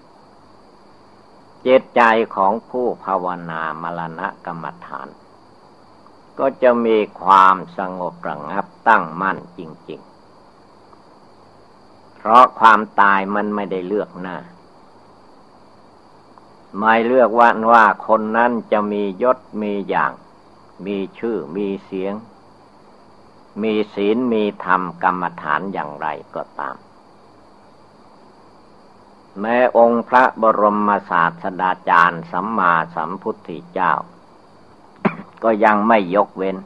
[1.62, 2.00] เจตใจ
[2.34, 5.08] ของผู้ภาวนามรณะกรรมฐาน
[6.38, 9.60] ก็จะมีความสงบระงับตั้งมั่นจ
[9.90, 10.00] ริง
[11.28, 14.36] ๆ เพราะความตายมันไม่ได้เลือกหน้า
[16.78, 20.12] ไม่เลือกว่าว่าคนนั้นจะมียศมีอย่าง
[20.86, 22.14] มีชื่อมีเสียง
[23.62, 26.76] มีศีลมีธรรมกรรมฐานอย่างไรก็ตาม
[29.40, 33.92] แม้องค์พระบรมศาสดาจารย์สัมมาสัมพุทธเจ้า
[35.42, 36.56] ก็ยังไม่ยกเว้น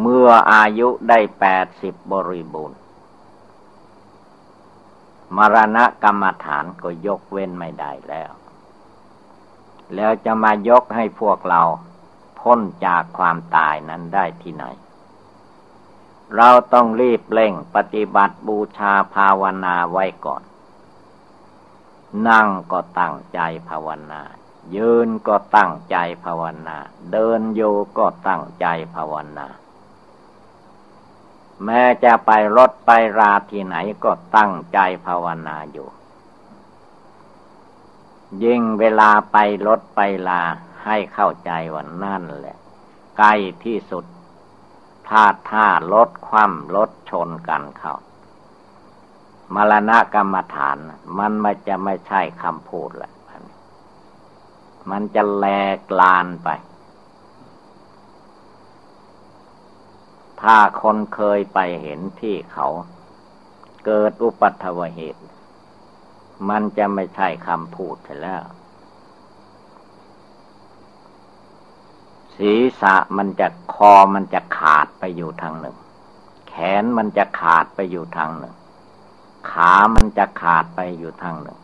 [0.00, 2.78] เมื่ออายุได้แปดสิบบริบูรณ์
[5.36, 8.30] มรณะกรรมฐานก็ยกเว้นไม่ได้แล้ว
[9.94, 11.62] แล้วจะมายกให้พวกเรา
[12.42, 14.64] พ้นจากความตายนั้นได้ที่ไหน
[16.36, 20.42] เราต้องรีบเร่งปฏิบัติบูชาภาวนาไว้ก่อน
[22.28, 24.22] นั่งก็ตั้งใจภาวนา
[24.76, 26.76] ยืนก็ตั้งใจภาวนา
[27.12, 27.62] เดินโย
[27.98, 29.46] ก็ตั้งใจภาวนา
[31.64, 35.88] แม้จะไปรถไปราที่ไหนก็ตั้งใจภาวนาอยู่
[38.44, 40.42] ยิ่งเวลาไปรถไปลา
[40.84, 42.56] ให้เข้าใจว่านั่นแหละ
[43.18, 44.04] ใกล้ที่สุด
[45.06, 47.94] พถ้าท่ารถคว่ำรถชนกันเข้า
[49.54, 50.76] มรณะกรรมฐาน
[51.18, 53.12] มันไม่จะไม่ใช่คำพูดแหละ
[54.90, 56.48] มันจะแหลกลานไป
[60.42, 62.66] ถ้าคนเคยไปเห็นที่เขา
[63.84, 65.22] เกิดอุปัตวเหตุ
[66.48, 68.42] มันจะไม่ใช่คำพูดแล้ว
[72.36, 75.76] ศีรษะมันจะคอมันจะขาดไปอยู่ทางหนึ่ง
[76.48, 78.54] แขนมันจะขาดไปอยู่ทางหนึ่ง
[79.50, 81.58] ขามันจะขาดไปอยู่ทางหนึ่ง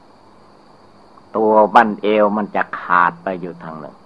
[1.37, 3.97] ตัวบั้นเอวมันจะขาดไปอยู่ทางหนึ่ง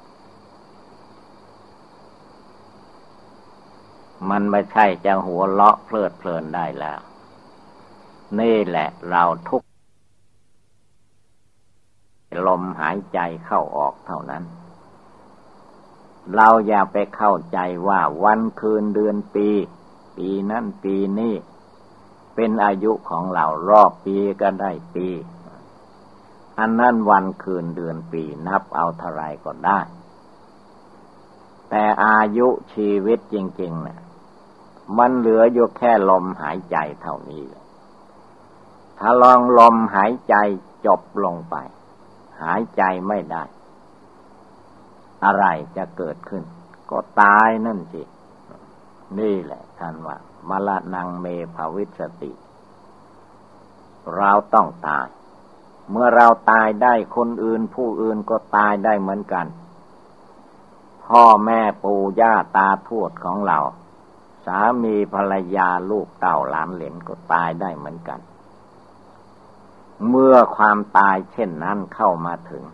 [4.30, 7.00] มันไม่ใช่จะหัวเลาะเพลิดเพลินได้แล้ว
[8.40, 9.62] นี่แหละเราทุก
[12.46, 14.42] ลมหายใจเข้าออกเท่านั้น
[16.34, 17.58] เราอย่าไปเข้าใจ
[17.88, 19.48] ว่าวันคืนเดือนปี
[20.16, 21.34] ปีนั้นปีนี้
[22.34, 25.08] เป็นอายุของเรารอบปีก็ได้ปี
[26.58, 29.80] อันนั้นวันคืนเดือนปีนับเอาเท่าไรก็ได้
[31.68, 34.00] แต่อายุชีวิตจริงๆเนะี่ย
[34.98, 37.44] มันเหลืออยู่แค่ลมหายใจเท่านี้
[38.98, 40.34] ถ้าลองลมหายใจ
[40.86, 41.56] จบลงไป
[42.42, 43.42] หายใจไม่ได้
[45.24, 45.44] อะไร
[45.76, 46.42] จะเกิดขึ้น
[46.90, 48.02] ก็ตายนั่นสิ
[49.18, 50.16] นี่แหละท่านว่า
[50.48, 52.32] มละนังเมภาวิสติ
[54.16, 55.06] เราต้องตาย
[55.90, 59.46] เมื่อเราตายได้คนอื่นผู้อื่นก็ตายได้เหมือนกัน
[61.04, 63.58] พ่อแม่ปู่ย่าตาทวดของเรา
[64.46, 68.20] สามีภรรยาลูกเต่าหลานเหลนก็ตายได้เหมือนกัน
[70.08, 72.64] เมื่อความตายเช่นนั้นเข้ามาถึง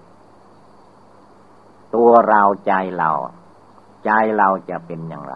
[1.94, 3.11] ตัวเราใจเรา
[4.05, 5.35] ใจเราจะเป็นอย่างไร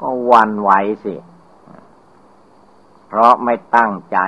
[0.00, 0.70] ก็วันไหว
[1.04, 1.14] สิ
[3.06, 4.18] เพราะไม่ตั้งใจ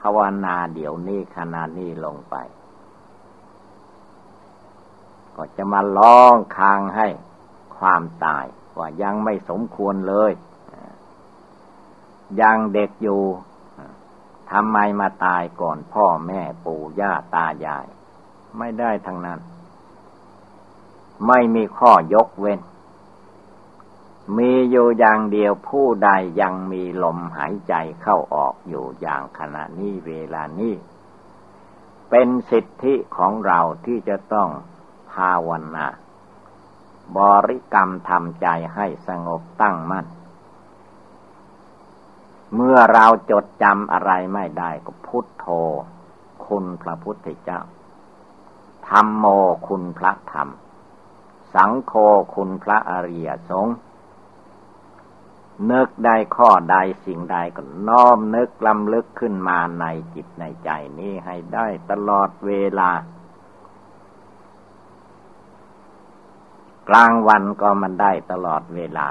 [0.00, 2.36] ภาวนาเดี๋ยวนี้ขณะนี้ลงไป
[5.36, 7.08] ก็จะมาร้องคางให้
[7.76, 8.44] ความตาย
[8.78, 10.32] ว่ายังไม่สมควรเลย
[12.40, 13.22] ยังเด็กอยู่
[14.54, 17.86] ทำไมมาตายก่อนพ่อแม่ปู่ย่าตายาย
[18.58, 19.40] ไม่ได้ทั้งนั้น
[21.26, 22.60] ไม่มีข้อยกเว้น
[24.36, 30.74] มีอยู่อย่างเดียวผู้ใดยังมีลมหายใจเข้าออกอยู่อย่างขณะนี้เวลานี้
[32.10, 34.48] เป็นสิทธิของเราที่จะต้อง
[35.12, 35.86] ภาวนา
[37.16, 40.06] บริกรรมทำใจให้สงบตั้งมั่น
[42.54, 45.46] เมื่อเราจดจำอะไรไม่ได้ก็พุทโธ
[46.46, 47.60] คุณพระพุทธเจ้า
[48.88, 49.24] ธรรมโม
[49.68, 50.48] คุณพระธรรม
[51.54, 51.92] สังโฆ
[52.34, 53.76] คุณพระอริยสงฆ์
[55.70, 62.90] นึกได้ข้อใดสิ่งใดก็น้อมนึกลำลึกขึ้นมาในจิตในใจนี้ให้ได้ตลอดเวลา
[66.88, 69.06] กลางวันก็มันได้ตลอดเวลา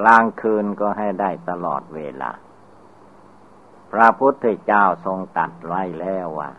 [0.00, 2.30] กลางคืนก็ให้ได้ตลอดเวลา
[3.92, 6.50] พระพุทธเจ้าทรงตัดไว้แล้วว่า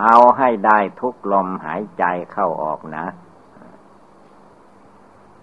[0.00, 3.06] เอาให้ได้ทุกลมหายใจเข้าออกนะ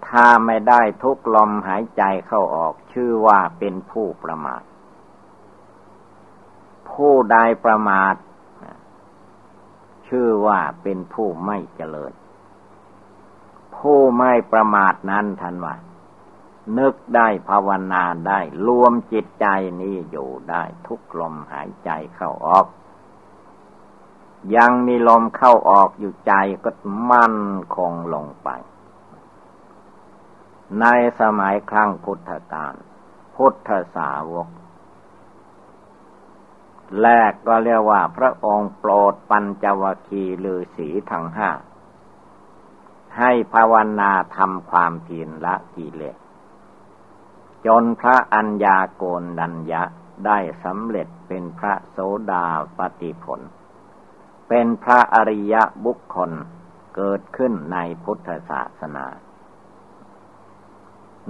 [0.08, 4.62] ถ้าไม่ได้ทุกลมหายใจเข้าออก ชื่อว่าเป็นผู้ประมาท
[6.90, 8.16] ผู้ใดประมาท
[10.08, 12.14] ชื่อว่าเป็นผู้ไม่เจริญ
[13.78, 15.76] ผู้ไม่ประมาทนั้นทันว่า
[16.78, 19.48] นึกได้ภาวนาได้ รวมจิตใจ
[19.82, 22.68] นี้อยู่ได้ทุกลมหายใจเข้าออก
[24.56, 26.72] ยังมีลมเข้าออกอยู่ใจก็
[27.12, 27.38] มั่น
[27.76, 28.50] คงลงไป
[30.80, 30.86] ใน
[31.20, 32.74] สมัยครั้งพุทธกาล
[33.36, 34.48] พุทธสาวก
[37.02, 41.50] แรกก็เรียกว่าพระองค์โปรดปัญจวคีลือสีทั้งห้า
[43.18, 46.18] ให้ภาวนาทำความเพียรละกิเลส
[47.68, 49.84] จนพระอัญญาโกนดัญญะ
[50.26, 51.98] ได้สำเร็จเป็นพระโส
[52.32, 52.46] ดา
[52.78, 53.42] ปติผล
[54.48, 55.56] เป็นพระอริย
[55.86, 56.32] บุคคล
[56.96, 59.06] เกิดขึ้นในพุทธศาสนา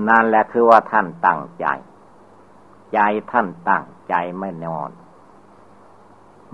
[0.07, 1.67] นั่นแหละคือว่าท่านตั้งใจ
[2.93, 2.99] ใจ
[3.31, 4.89] ท่านตั้งใจไม่นอน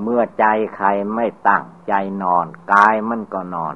[0.02, 3.76] เมื่อใจใครไม่ตั้งใจนอน กายมันก็นอน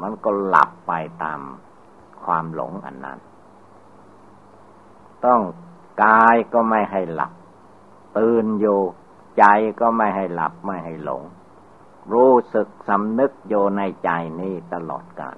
[0.00, 0.92] มันก็หลับไป
[1.22, 1.40] ตาม
[2.22, 3.18] ความหลงอันนั้น
[5.24, 5.40] ต้อง
[6.04, 7.32] กายก็ไม่ให้หลับ
[8.18, 8.80] ตื่นอยู่
[9.38, 9.44] ใจ
[9.80, 11.22] ก็ไม่ให้หลับไม่ให้หลง
[12.12, 14.10] รู้สึกสำนึกโยในใจ
[14.40, 15.36] นี้ตลอดกาล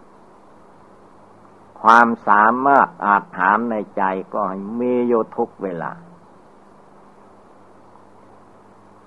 [1.80, 4.02] ความสามารถอาจถามในใจ
[4.34, 4.40] ก็
[4.80, 5.92] มีอยู่ทุกเวลา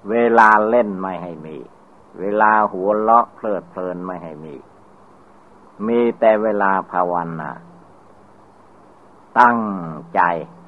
[0.09, 1.57] เวลาเล่นไม่ให้มี
[2.19, 4.55] เวลาหัวเลาะเพลิดเพลินไม่ให้มี
[5.88, 7.51] มีแต่เวลาภาวนา
[9.39, 9.59] ตั้ง
[10.15, 10.22] ใจ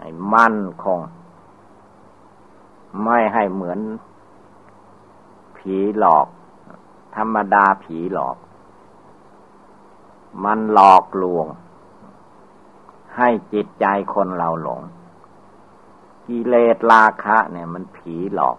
[0.04, 1.00] ให้มั่นคง
[3.04, 3.80] ไม่ให้เหมือน
[5.58, 6.28] ผีหลอก
[7.16, 8.38] ธรรมดาผีหลอก
[10.44, 11.48] มันหลอกลวง
[13.18, 14.82] ให้จิตใจคนเราหลง
[16.28, 18.58] กิเลสราคะ เนี่ย มันผีหลอก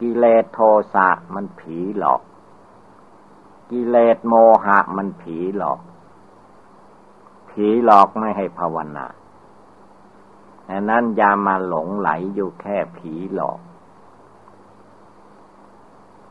[0.00, 0.60] กิเลสโท
[0.94, 2.22] สะมันผีหลอก
[3.70, 4.34] กิเลสโม
[4.64, 5.80] หะมันผีหลอก
[7.50, 9.06] ผีหลอกไม่ให้ภาวนา
[10.68, 13.60] ดังนั้นอย่ามาหลงไหลอยู่แค่ผีหลอก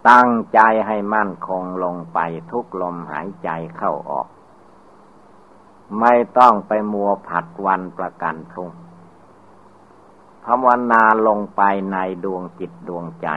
[0.09, 2.19] ตั้งใจให้มั่นคงลงไป
[2.51, 4.27] ทุกลมหายใจเข้าออก
[5.99, 8.71] ไม่ต้องไปมัวผัดวันประกันพรุ่ง
[10.45, 11.61] ภาวนาลงไป
[11.91, 13.27] ในดวงจิตดวงใจ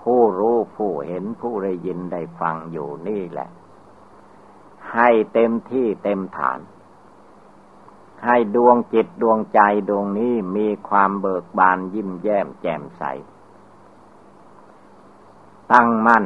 [0.00, 3.48] ผู้รู้ผู้เห็นผู้ได้ยินได้ฟังอยู่นี่แหละ
[4.94, 6.58] ให้เต็มที่เต็มฐาน
[8.26, 13.02] ให้ดวงจิตดวงใจดวงนี้มีความเบิกบานยิ้มแย้มแจ่มใส
[15.72, 16.24] ตั้งมั่น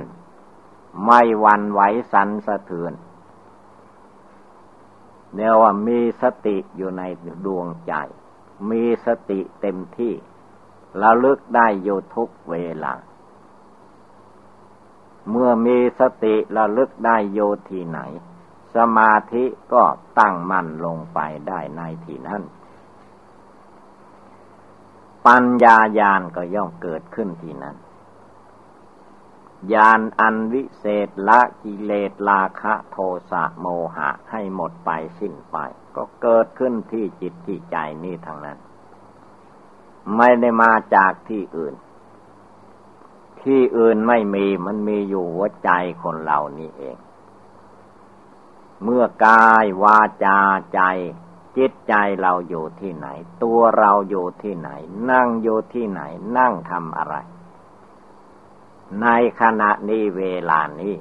[1.05, 1.81] ไม่วันไหว
[2.13, 2.93] สันสะเทือน
[5.35, 7.03] เนียว่ามีสติอยู่ใน
[7.47, 7.95] ดวงใจ
[8.71, 10.13] มีสติเต็มที่
[11.03, 12.95] ระลึกได้อยู่ทุกเวลา
[15.31, 17.41] เมื่อมีสติระลึกได้โย
[17.71, 18.01] ที่ไหน
[18.75, 19.85] สมาธิก็
[20.19, 21.19] ตั้งมั่นลงไป
[21.49, 22.43] ได้ในที่นั้น
[25.27, 27.77] ปัญญาญาณก็ย่อมเกิดขึ้นที่นั้น
[29.73, 32.97] ญาณอันวิเศษละกิเลสราคะโท
[33.31, 33.67] สะโม
[33.97, 35.57] หะให้หมดไปสิ้นไป
[35.97, 38.59] ก็เกิดขึ้นที่จิตที่ใจนี่ทางนั้น
[40.17, 41.75] ไม่ได้มาจากที่อื่น
[43.43, 45.71] ที่อื่นไม่มีมันมีอยู่หัวใจ
[46.03, 46.97] คนเรานี่เอง
[48.83, 50.39] เมื่อกายวาจา
[50.75, 50.81] ใจ
[51.57, 53.07] จิตใจเราอยู่ที่ไหน
[53.43, 54.71] ตัวเราอยู่ที่ไหน
[55.11, 56.03] นั่งอยู่ที่ไหน
[56.39, 57.17] นั่งทำอะไร
[59.03, 59.07] ใน
[59.41, 60.95] ขณะนี้เวลานี้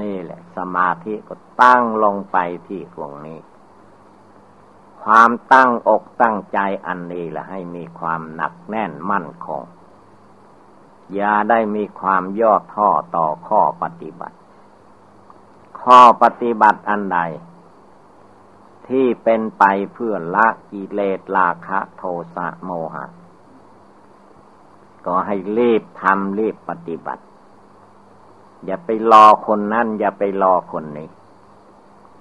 [0.00, 2.36] นี่แหละ สมาธิก็ตั้งลงไป
[2.66, 3.40] ที่ตรงนี้
[5.02, 9.62] ความตั้งอกตั้งใจอันนี้แหละให้มีความหนักแน่นมั่นคง
[11.14, 14.36] อย่าได้มีความย่อท่อต่อข้อปฏิบัติ
[15.82, 17.20] ข้อปฏิบัติอันใด
[18.88, 22.02] ที่เป็นไปเพื่อละกิเลสราคะโท
[22.34, 23.06] สะโมหะ
[25.06, 27.24] ก็ให้รีบทำรีบปฏิบัติ
[28.64, 31.08] อย่าไปรอคนนั่น อย่าไปรอคนนี้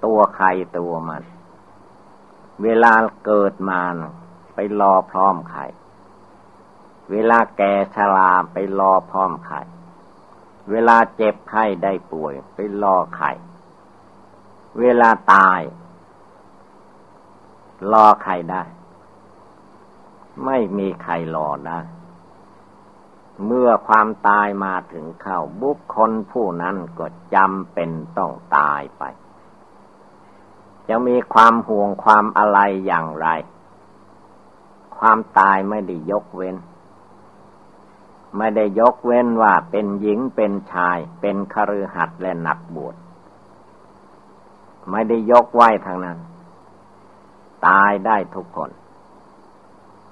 [0.05, 0.47] ตัวใคร
[0.77, 1.23] ตัวมัน
[2.63, 2.93] เวลา
[3.25, 3.81] เกิดมา
[4.55, 5.61] ไปรอพร้อมใคร
[7.11, 9.57] เวลาแก่ชราไปรอพร้อมใคร
[10.71, 13.27] เวลาเจ็บไข้ได้ป่วย ไปรอใคร
[14.79, 15.61] เวลาตาย
[17.91, 18.63] รอใครได้
[20.45, 21.79] ไม่มีใครรอได้
[23.45, 27.05] เมื่อความตายมาถึงเข้า บุคคลผู้นั้นก็
[27.35, 29.03] จำเป็นต้องตายไป
[30.87, 33.27] จะมีความห่วงความอะไรอย่างไร
[34.97, 36.55] ความตายไม่ได้ยกเว้น
[38.37, 42.95] ไม่ได้ยกเว้นว่าเป็นหญิงเป็นชายเป็นคฤหัสถ์และนักบวช
[44.91, 46.17] ไม่ได้ยกไว้ทางนั้น
[47.67, 48.71] ตายได้ทุกคน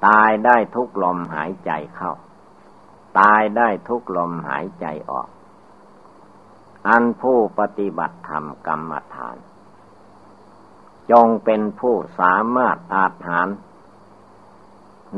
[0.08, 2.12] ตายได้ทุกลมหายใจเข้า
[3.20, 5.28] ตายได้ทุกลมหายใจออก
[6.88, 9.36] อันผู้ปฏิบัติธรรมกรรมฐาน
[11.12, 13.48] จงเป็นผู้สามารถอาถาน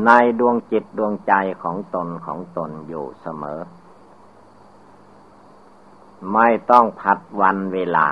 [0.05, 1.33] ในดวงจิตดวงใจ
[1.63, 3.59] ของตนของตนอยู่เสมอ
[6.33, 8.05] ไม่ต้องผัดวันเวลา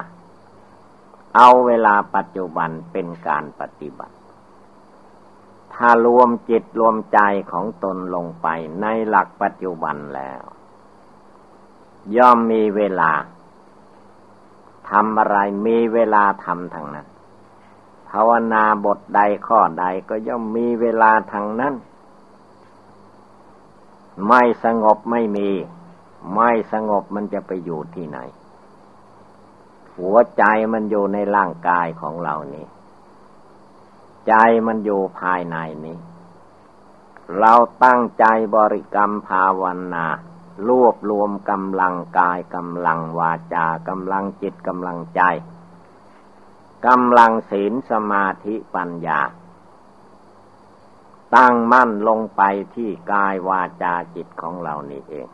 [1.37, 4.15] เอาเวลาปัจจุบันเป็นการปฏิบัติ
[5.73, 7.19] ถ้ารวมจิตรวมใจ
[7.51, 8.47] ของตนลงไป
[8.81, 10.43] ในหลักปัจจุบันแล้ว
[12.17, 13.11] ย่อมมีเวลา
[14.89, 17.07] ทำอะไรมีเวลาทำทางนั้น
[18.09, 21.73] ภาวนาบทใดข้อใดก็ย่อมมีเวลาทางนั้น
[24.27, 25.49] ไม่สงบไม่มี
[26.35, 28.19] ไม่สงบมันจะไปอยู่ที่ไหน
[29.99, 30.43] หัวใจ
[30.73, 32.65] มันอยู่ในร่างกายของเรานี่
[34.27, 34.33] ใจ
[34.67, 35.97] มันอยู่ภายในนี้
[37.39, 38.25] เราตั้งใจ
[38.55, 40.05] บริกรรมภาวนา
[40.67, 45.21] รวบรวมกำลังกายกำลังวาจากำลังจิตกำลังใจ
[46.87, 49.21] กำลังศีลสมาธิปัญญา
[51.35, 52.41] ตั้งมั่นลงไป
[52.75, 55.27] ที่กายวาจาจิตของเรานี่เอง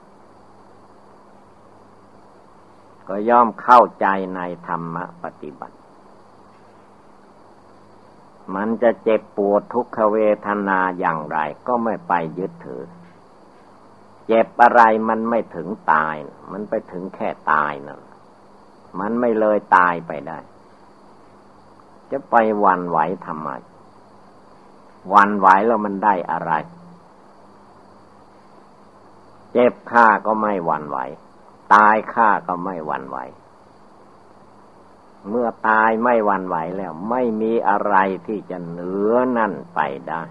[3.07, 5.77] ก็ย่อมเข้าใจในธรรมปฏิบัติ
[8.55, 11.37] มันจะเจ็บปวดทุกขเวทนาอย่างไร
[11.67, 12.83] ก็ไม่ไปยึดถือ
[14.27, 16.15] เจ็บอะไรมันไม่ถึงตาย
[16.51, 18.01] มันไปถึงแค่ตายนั่น
[18.99, 20.39] มันไม่เลยตายไปได้
[22.11, 23.49] จะไปวันไหวทำไม
[25.13, 26.51] วันไหวแล้วมันได้อะไร
[29.51, 30.97] เจ็บข้าก็ไม่วันไหว
[31.73, 33.17] ตายข้าก็ไม่หวั่นไหว
[35.29, 37.95] เมื่อตายไม่หวั่นไหวแล้ว ไม่มีอะไร
[38.27, 40.23] ที่จะเหนือนั่นไปได้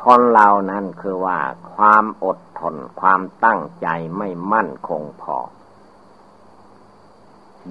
[0.00, 1.38] คนเรานั้นคือว่า
[1.74, 3.88] ความอดทนความตั้งใจ
[4.18, 5.38] ไม่มั่นคงพอ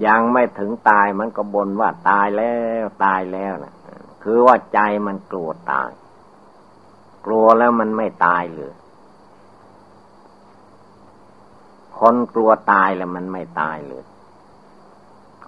[0.06, 3.76] ยังไม่ถึงตายมันก็บ่นว่าตายแล้วตายแล้วนะ
[4.24, 5.90] คือว่าใจมันกลัวตาย
[7.26, 8.74] กลัวแล้วมันไม่ตายเลย
[12.06, 14.04] คนกลัวตายแล้วมันไม่ตายเลย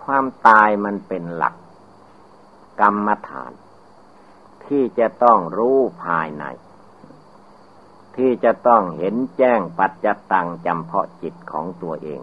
[0.03, 1.55] ความตายมันเป็นหลัก
[2.81, 3.51] กรรมฐาน
[4.65, 6.45] ที่จะต้องรู้ภายใน
[8.15, 12.21] ที่จะต้องเห็นแจ้งปัจจตังจำเพาะจิตของตัวเอง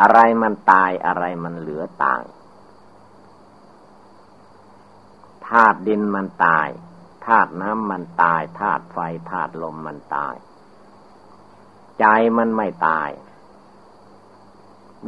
[0.00, 2.22] อะไรมันตายอะไรมันเหลือตาย
[5.48, 6.68] ธาตุดินมันตาย
[7.26, 8.98] ธาตุน้ำมันตายธาตุไฟ
[9.30, 10.34] ธาตุลมมันตาย
[12.00, 13.10] ใจมันไม่ตาย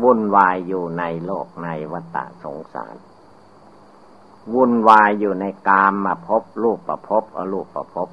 [0.03, 2.97] วุ่นวายอยู่ในโลกในวัฏสงสาร
[4.55, 8.09] วุ่นวายอยู่ในกามมาพบรูปประพบอรูปประพบ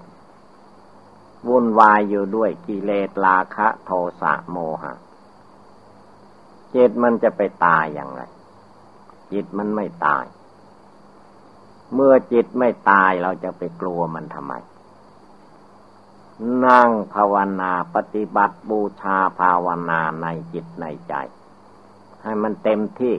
[1.48, 4.94] วุ่นวายอยู่ด้วยกิเลสราคะโทสะโมหะ
[6.76, 8.22] จิตมันจะไปตายอย่างไร
[9.32, 10.26] จิตมันไม่ตาย
[11.94, 14.54] เมื่อจิตไม่ตายเราจะไปกลัวมันทำไม
[16.66, 21.14] นั่งภาวนาปฏิบัติบูชาภาวนาในจิตในใจ
[22.24, 23.16] ให้มันเต็มที่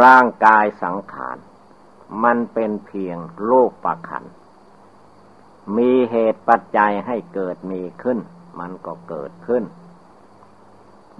[0.00, 1.36] ร่างกายสังขาร
[2.24, 4.24] มันเป็นเพียงโลกประขัน
[5.76, 8.18] มีเหตุปัจจัยให้เกิดมีขึ้น
[8.60, 9.64] มันก็เกิดขึ้น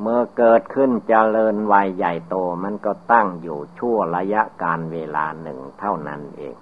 [0.01, 6.57] เมื่อเกิดขึ้นจเจริญวัยใหญ่โตมันก็ตั้งอยู่ชั่วระยะการเวลาหนึ่งเท่านั้นเอง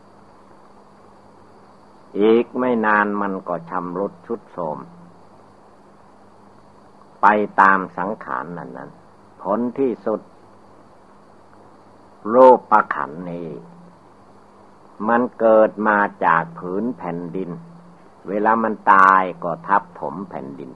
[2.21, 4.79] อีกไม่นานมันก็ชำรุดชุดโทม
[7.23, 7.27] ไป
[7.61, 8.91] ตามสังขารนนั้นนั้น
[9.43, 10.21] ผลที่สุด
[12.31, 13.49] โรคประขันนี้
[15.09, 17.51] มันเกิดมาจากผืนแผ่นดิน
[18.29, 20.71] เวลามันตายก็ทับถมแผ่นดิน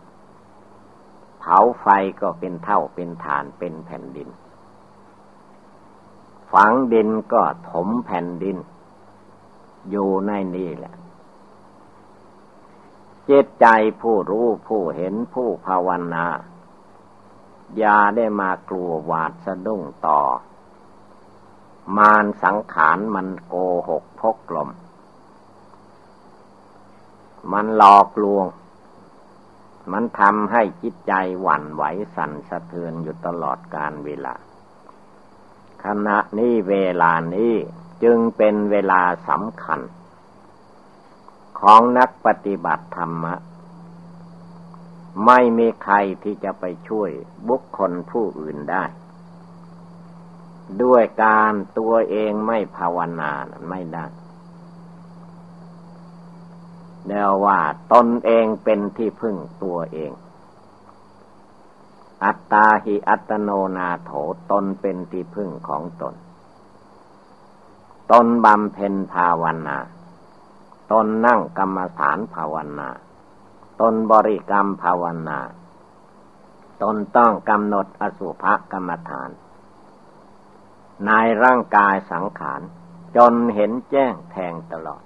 [1.40, 1.86] เผาไฟ
[2.20, 4.28] ก็เป็นเท่าเป็นฐานเป็นแผ่นดิน
[6.52, 8.56] ฝังดินก็ถมแผ่นดิน
[9.90, 10.94] อยู่ในนี่แหละ
[13.30, 13.66] จิตใจ
[14.00, 16.26] ผู้รู้ผู้เห็นผู้ภาวนา
[17.78, 20.20] อย่าได้มากลัวหวาดสะดุ้งต่อ
[21.96, 23.54] มารสังขารมันโก
[23.88, 24.70] หกพกลม
[27.52, 28.46] มันหลอกลวง
[29.92, 31.82] มันทำให้จิตใจหวั่นไหว
[32.16, 34.34] สั่นสะเทือนอยู่ตลอดการเวลา
[35.84, 37.54] ขณะนี้เวลานี้
[38.02, 39.80] จึงเป็นเวลาสำคัญ
[41.60, 43.34] ของนักปฏิบัติธรรมะ
[45.26, 47.10] ไม่มีใครที่จะไปช่วย
[47.48, 48.84] บุคคลผู้อื่นได้
[50.82, 53.32] ด้วยการตัวเองไม่ภาวนา
[53.68, 54.06] ไม่ได้
[57.06, 57.58] เรียกว่า
[57.92, 60.12] ตนเองเป็นที่พึ่งตัวเอง
[62.24, 64.10] อัตตาหิอัตโนนาโถ
[64.50, 66.14] ตนเป็นที่พึ่งของตน
[68.12, 69.76] ตนบำเพ็ญภาวนา
[70.92, 72.88] ตนนั่งกรรมฐานภาวนา
[73.80, 75.38] ตนบริกรรมภาวนา
[76.82, 79.30] ตนต้องกำหนดอสุภกรรมฐาน
[81.06, 81.10] ใน
[81.44, 82.60] ร่างกายสังขาร
[83.16, 85.02] จนเห็นแจ้งแทงตลอด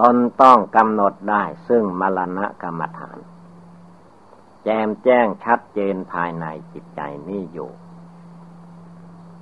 [0.00, 3.18] ตนต้องกำหนดได้ซึ่งมรณะกรรมฐาน
[4.64, 7.70] แจมแจ้งชัดเจนภายในจิตใจนี้อยู่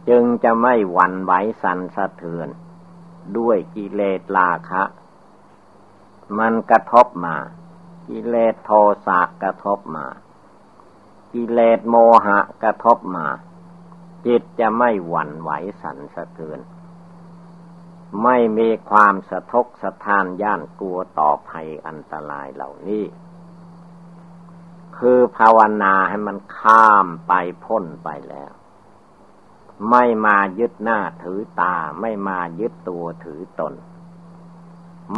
[0.09, 2.49] จึงจะไม่หวั่นไหวสันสะเทือน
[3.39, 4.83] ด้วยกิเลสราคะ
[6.39, 7.37] มันกระทบมา
[8.09, 8.71] กิเลสโท
[9.07, 10.07] สะกระทบมา
[11.33, 11.97] กิเลสโม
[12.27, 13.27] หะกระทบมา
[14.27, 15.51] จิตจะไม่หวั่นไหว
[15.83, 16.61] สันสะเทือน
[18.23, 23.05] ไม่มีความสะทกสะทานย่านกลัวต่อภัยอันตรายเหล่านี้
[24.99, 27.33] คือภาวนาให้มันข้ามไป
[27.65, 28.53] พ้นไปแล้ว
[29.91, 33.75] ไม่มายึดหน้าถือตา ไม่มายึดตัวถือตน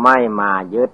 [0.03, 0.91] ไม่มายึด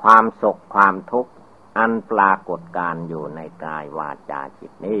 [0.00, 1.32] ความสุขความทุกข์
[1.76, 5.00] อันปรากฏการอยู่ในกายวาจาจิตนี้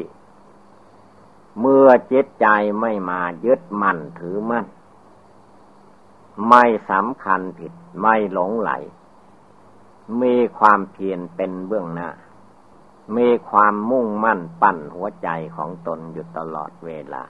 [1.60, 2.46] เมื่อจิตใจ
[2.80, 4.66] ไม่มายึดมั่นถือมั่น
[6.48, 8.70] ไม่สำคัญผิดไม่หลงไหล
[10.20, 12.08] มีความเพียรเป็นเบื้องหน้า
[13.16, 17.22] มีความมุ่งมั่นปั้นหัวใจของตนอยู่ตลอดเวลา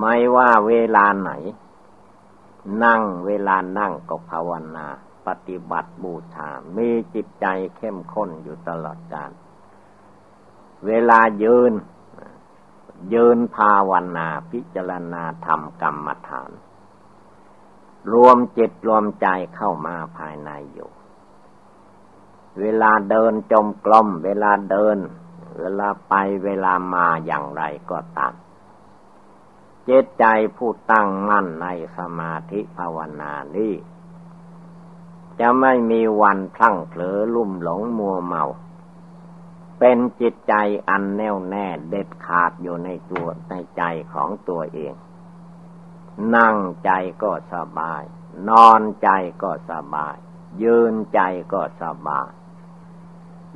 [0.00, 1.32] ไม่ว่าเวลาไหน
[2.84, 4.86] นั่งเวลานั่งก็ภาวนา
[5.26, 7.46] ปฏิบัติบูชา มีจิตใจ
[7.76, 9.30] เข้มข้นอยู่ตลอดกาล
[10.86, 11.72] เวลายืน
[13.14, 16.50] ยืนภาวนาพิจารณาธรรมกรรมฐาน
[18.12, 20.90] รวมจิตรวมใจเข้ามาภายในอยู่
[22.60, 24.98] เวลาเดินจมกลม เวลาเดิน
[25.58, 28.34] เวลาไปเวลามาอย่างไรก็ตาม
[29.84, 30.24] เจตใจ
[30.56, 33.74] ผู้ตั้งมั่นในสมาธิภาวนานี้
[35.40, 38.44] จะไม่มีวันพลั้งเผลอลุ่มหลงมัวเมา
[39.78, 40.54] เป็นจิตใจ
[40.88, 43.82] อันแน่วแน่เด็ดขาดอยู่ในตัวในใจ
[44.12, 44.94] ของตัวเอง
[46.36, 46.90] นั่งใจ
[47.22, 48.02] ก็สบาย
[48.48, 49.08] นอนใจ
[49.42, 50.16] ก็สบาย
[50.62, 51.20] ยืนใจ
[51.52, 52.28] ก็สบาย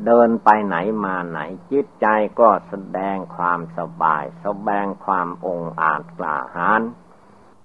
[0.04, 1.38] เดินไปไหนมาไหน
[1.70, 2.06] จิตใจ
[2.40, 6.82] ก็แสดงความสบาย แสดงความองอาจกล้าหาญ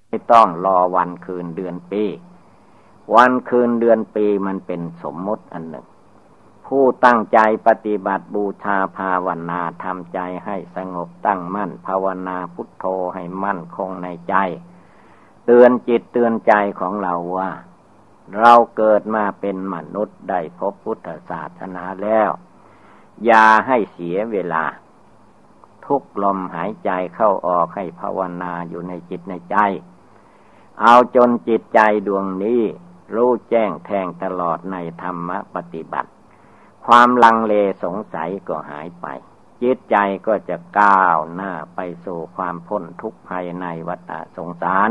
[0.08, 2.04] ไม่ต้องรอวันคืนเดือนปี
[3.14, 5.86] วันคืนเดือนปีมันเป็นสมมติอันหนึ่ง
[6.66, 14.34] ผู้ตั้งใจปฏิบัติบูชาภาวนาทำใจให้สงบตั้งมั่น ภาวนาพุทโธให้มั่นคงในใจ
[15.46, 17.50] เตือนจิตเตือนใจของเราว่า
[18.38, 22.30] เราเกิดมาเป็นมนุษย์ได้พบพุทธศาสนาแล้ว
[23.24, 24.64] อย่าให้เสียเวลา
[25.86, 29.56] ทุกลมหายใจเข้าออกให้ภาวนาอยู่ในจิตในใจ
[30.82, 32.62] เอาจนจิตใจดวงนี้
[33.14, 36.10] รู้แจ้งแทงตลอดในธรรมปฏิบัติ
[36.86, 37.54] ความลังเล
[37.84, 39.06] สงสัยก็หายไป
[39.62, 39.96] จิตใจ
[40.26, 44.90] ก็จะก้าวหน้าไปสู่ความพ้นทุกข์ภายในวัฏสงสาร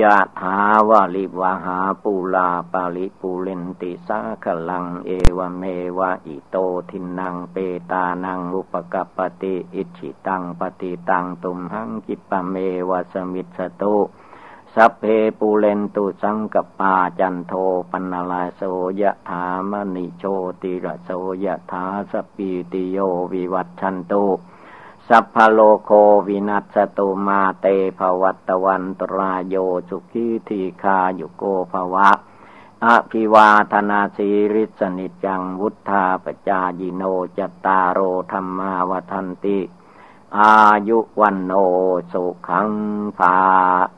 [0.00, 0.58] ยะถา
[0.88, 5.62] วาริวะหาปูราปะริปูเรนติสาคะรัง เอวะเม
[5.98, 6.56] วะอิโต
[6.90, 7.56] ทินนังเป
[7.90, 12.54] ตานังอุปะกัปปะติอิจฉิตังปัตถิตังตุมหัง ขิปปะเม
[12.88, 13.96] วะ สะมิชฌะตุ
[14.74, 15.04] สัพเพ
[15.38, 17.52] ปูเรนตุสังกัปปาจันโท
[17.90, 18.62] ปัณณะระโส
[19.00, 20.24] ยะถา มะณิโช
[20.62, 21.10] ติระโส
[21.44, 22.98] ยะถาสปีติโย
[23.32, 24.24] วิวัตชันตุ
[25.12, 25.90] สัพพโลโค
[26.28, 27.66] วินัสตุมาเต
[27.98, 29.56] ภวัตวันตรายโย
[29.88, 31.42] สุขีทีคายุโก
[31.72, 32.10] ภวะ
[32.84, 37.02] อภิวาธนาสีริสนิจังวุธาปจายิโน
[37.38, 37.98] จตารโอ
[38.32, 39.58] ธรรมาวทันติ
[40.38, 40.54] อา
[40.88, 41.52] ยุวันโน
[42.12, 42.70] สุขัง
[43.18, 43.36] ภา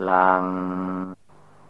[0.09, 0.45] ลัง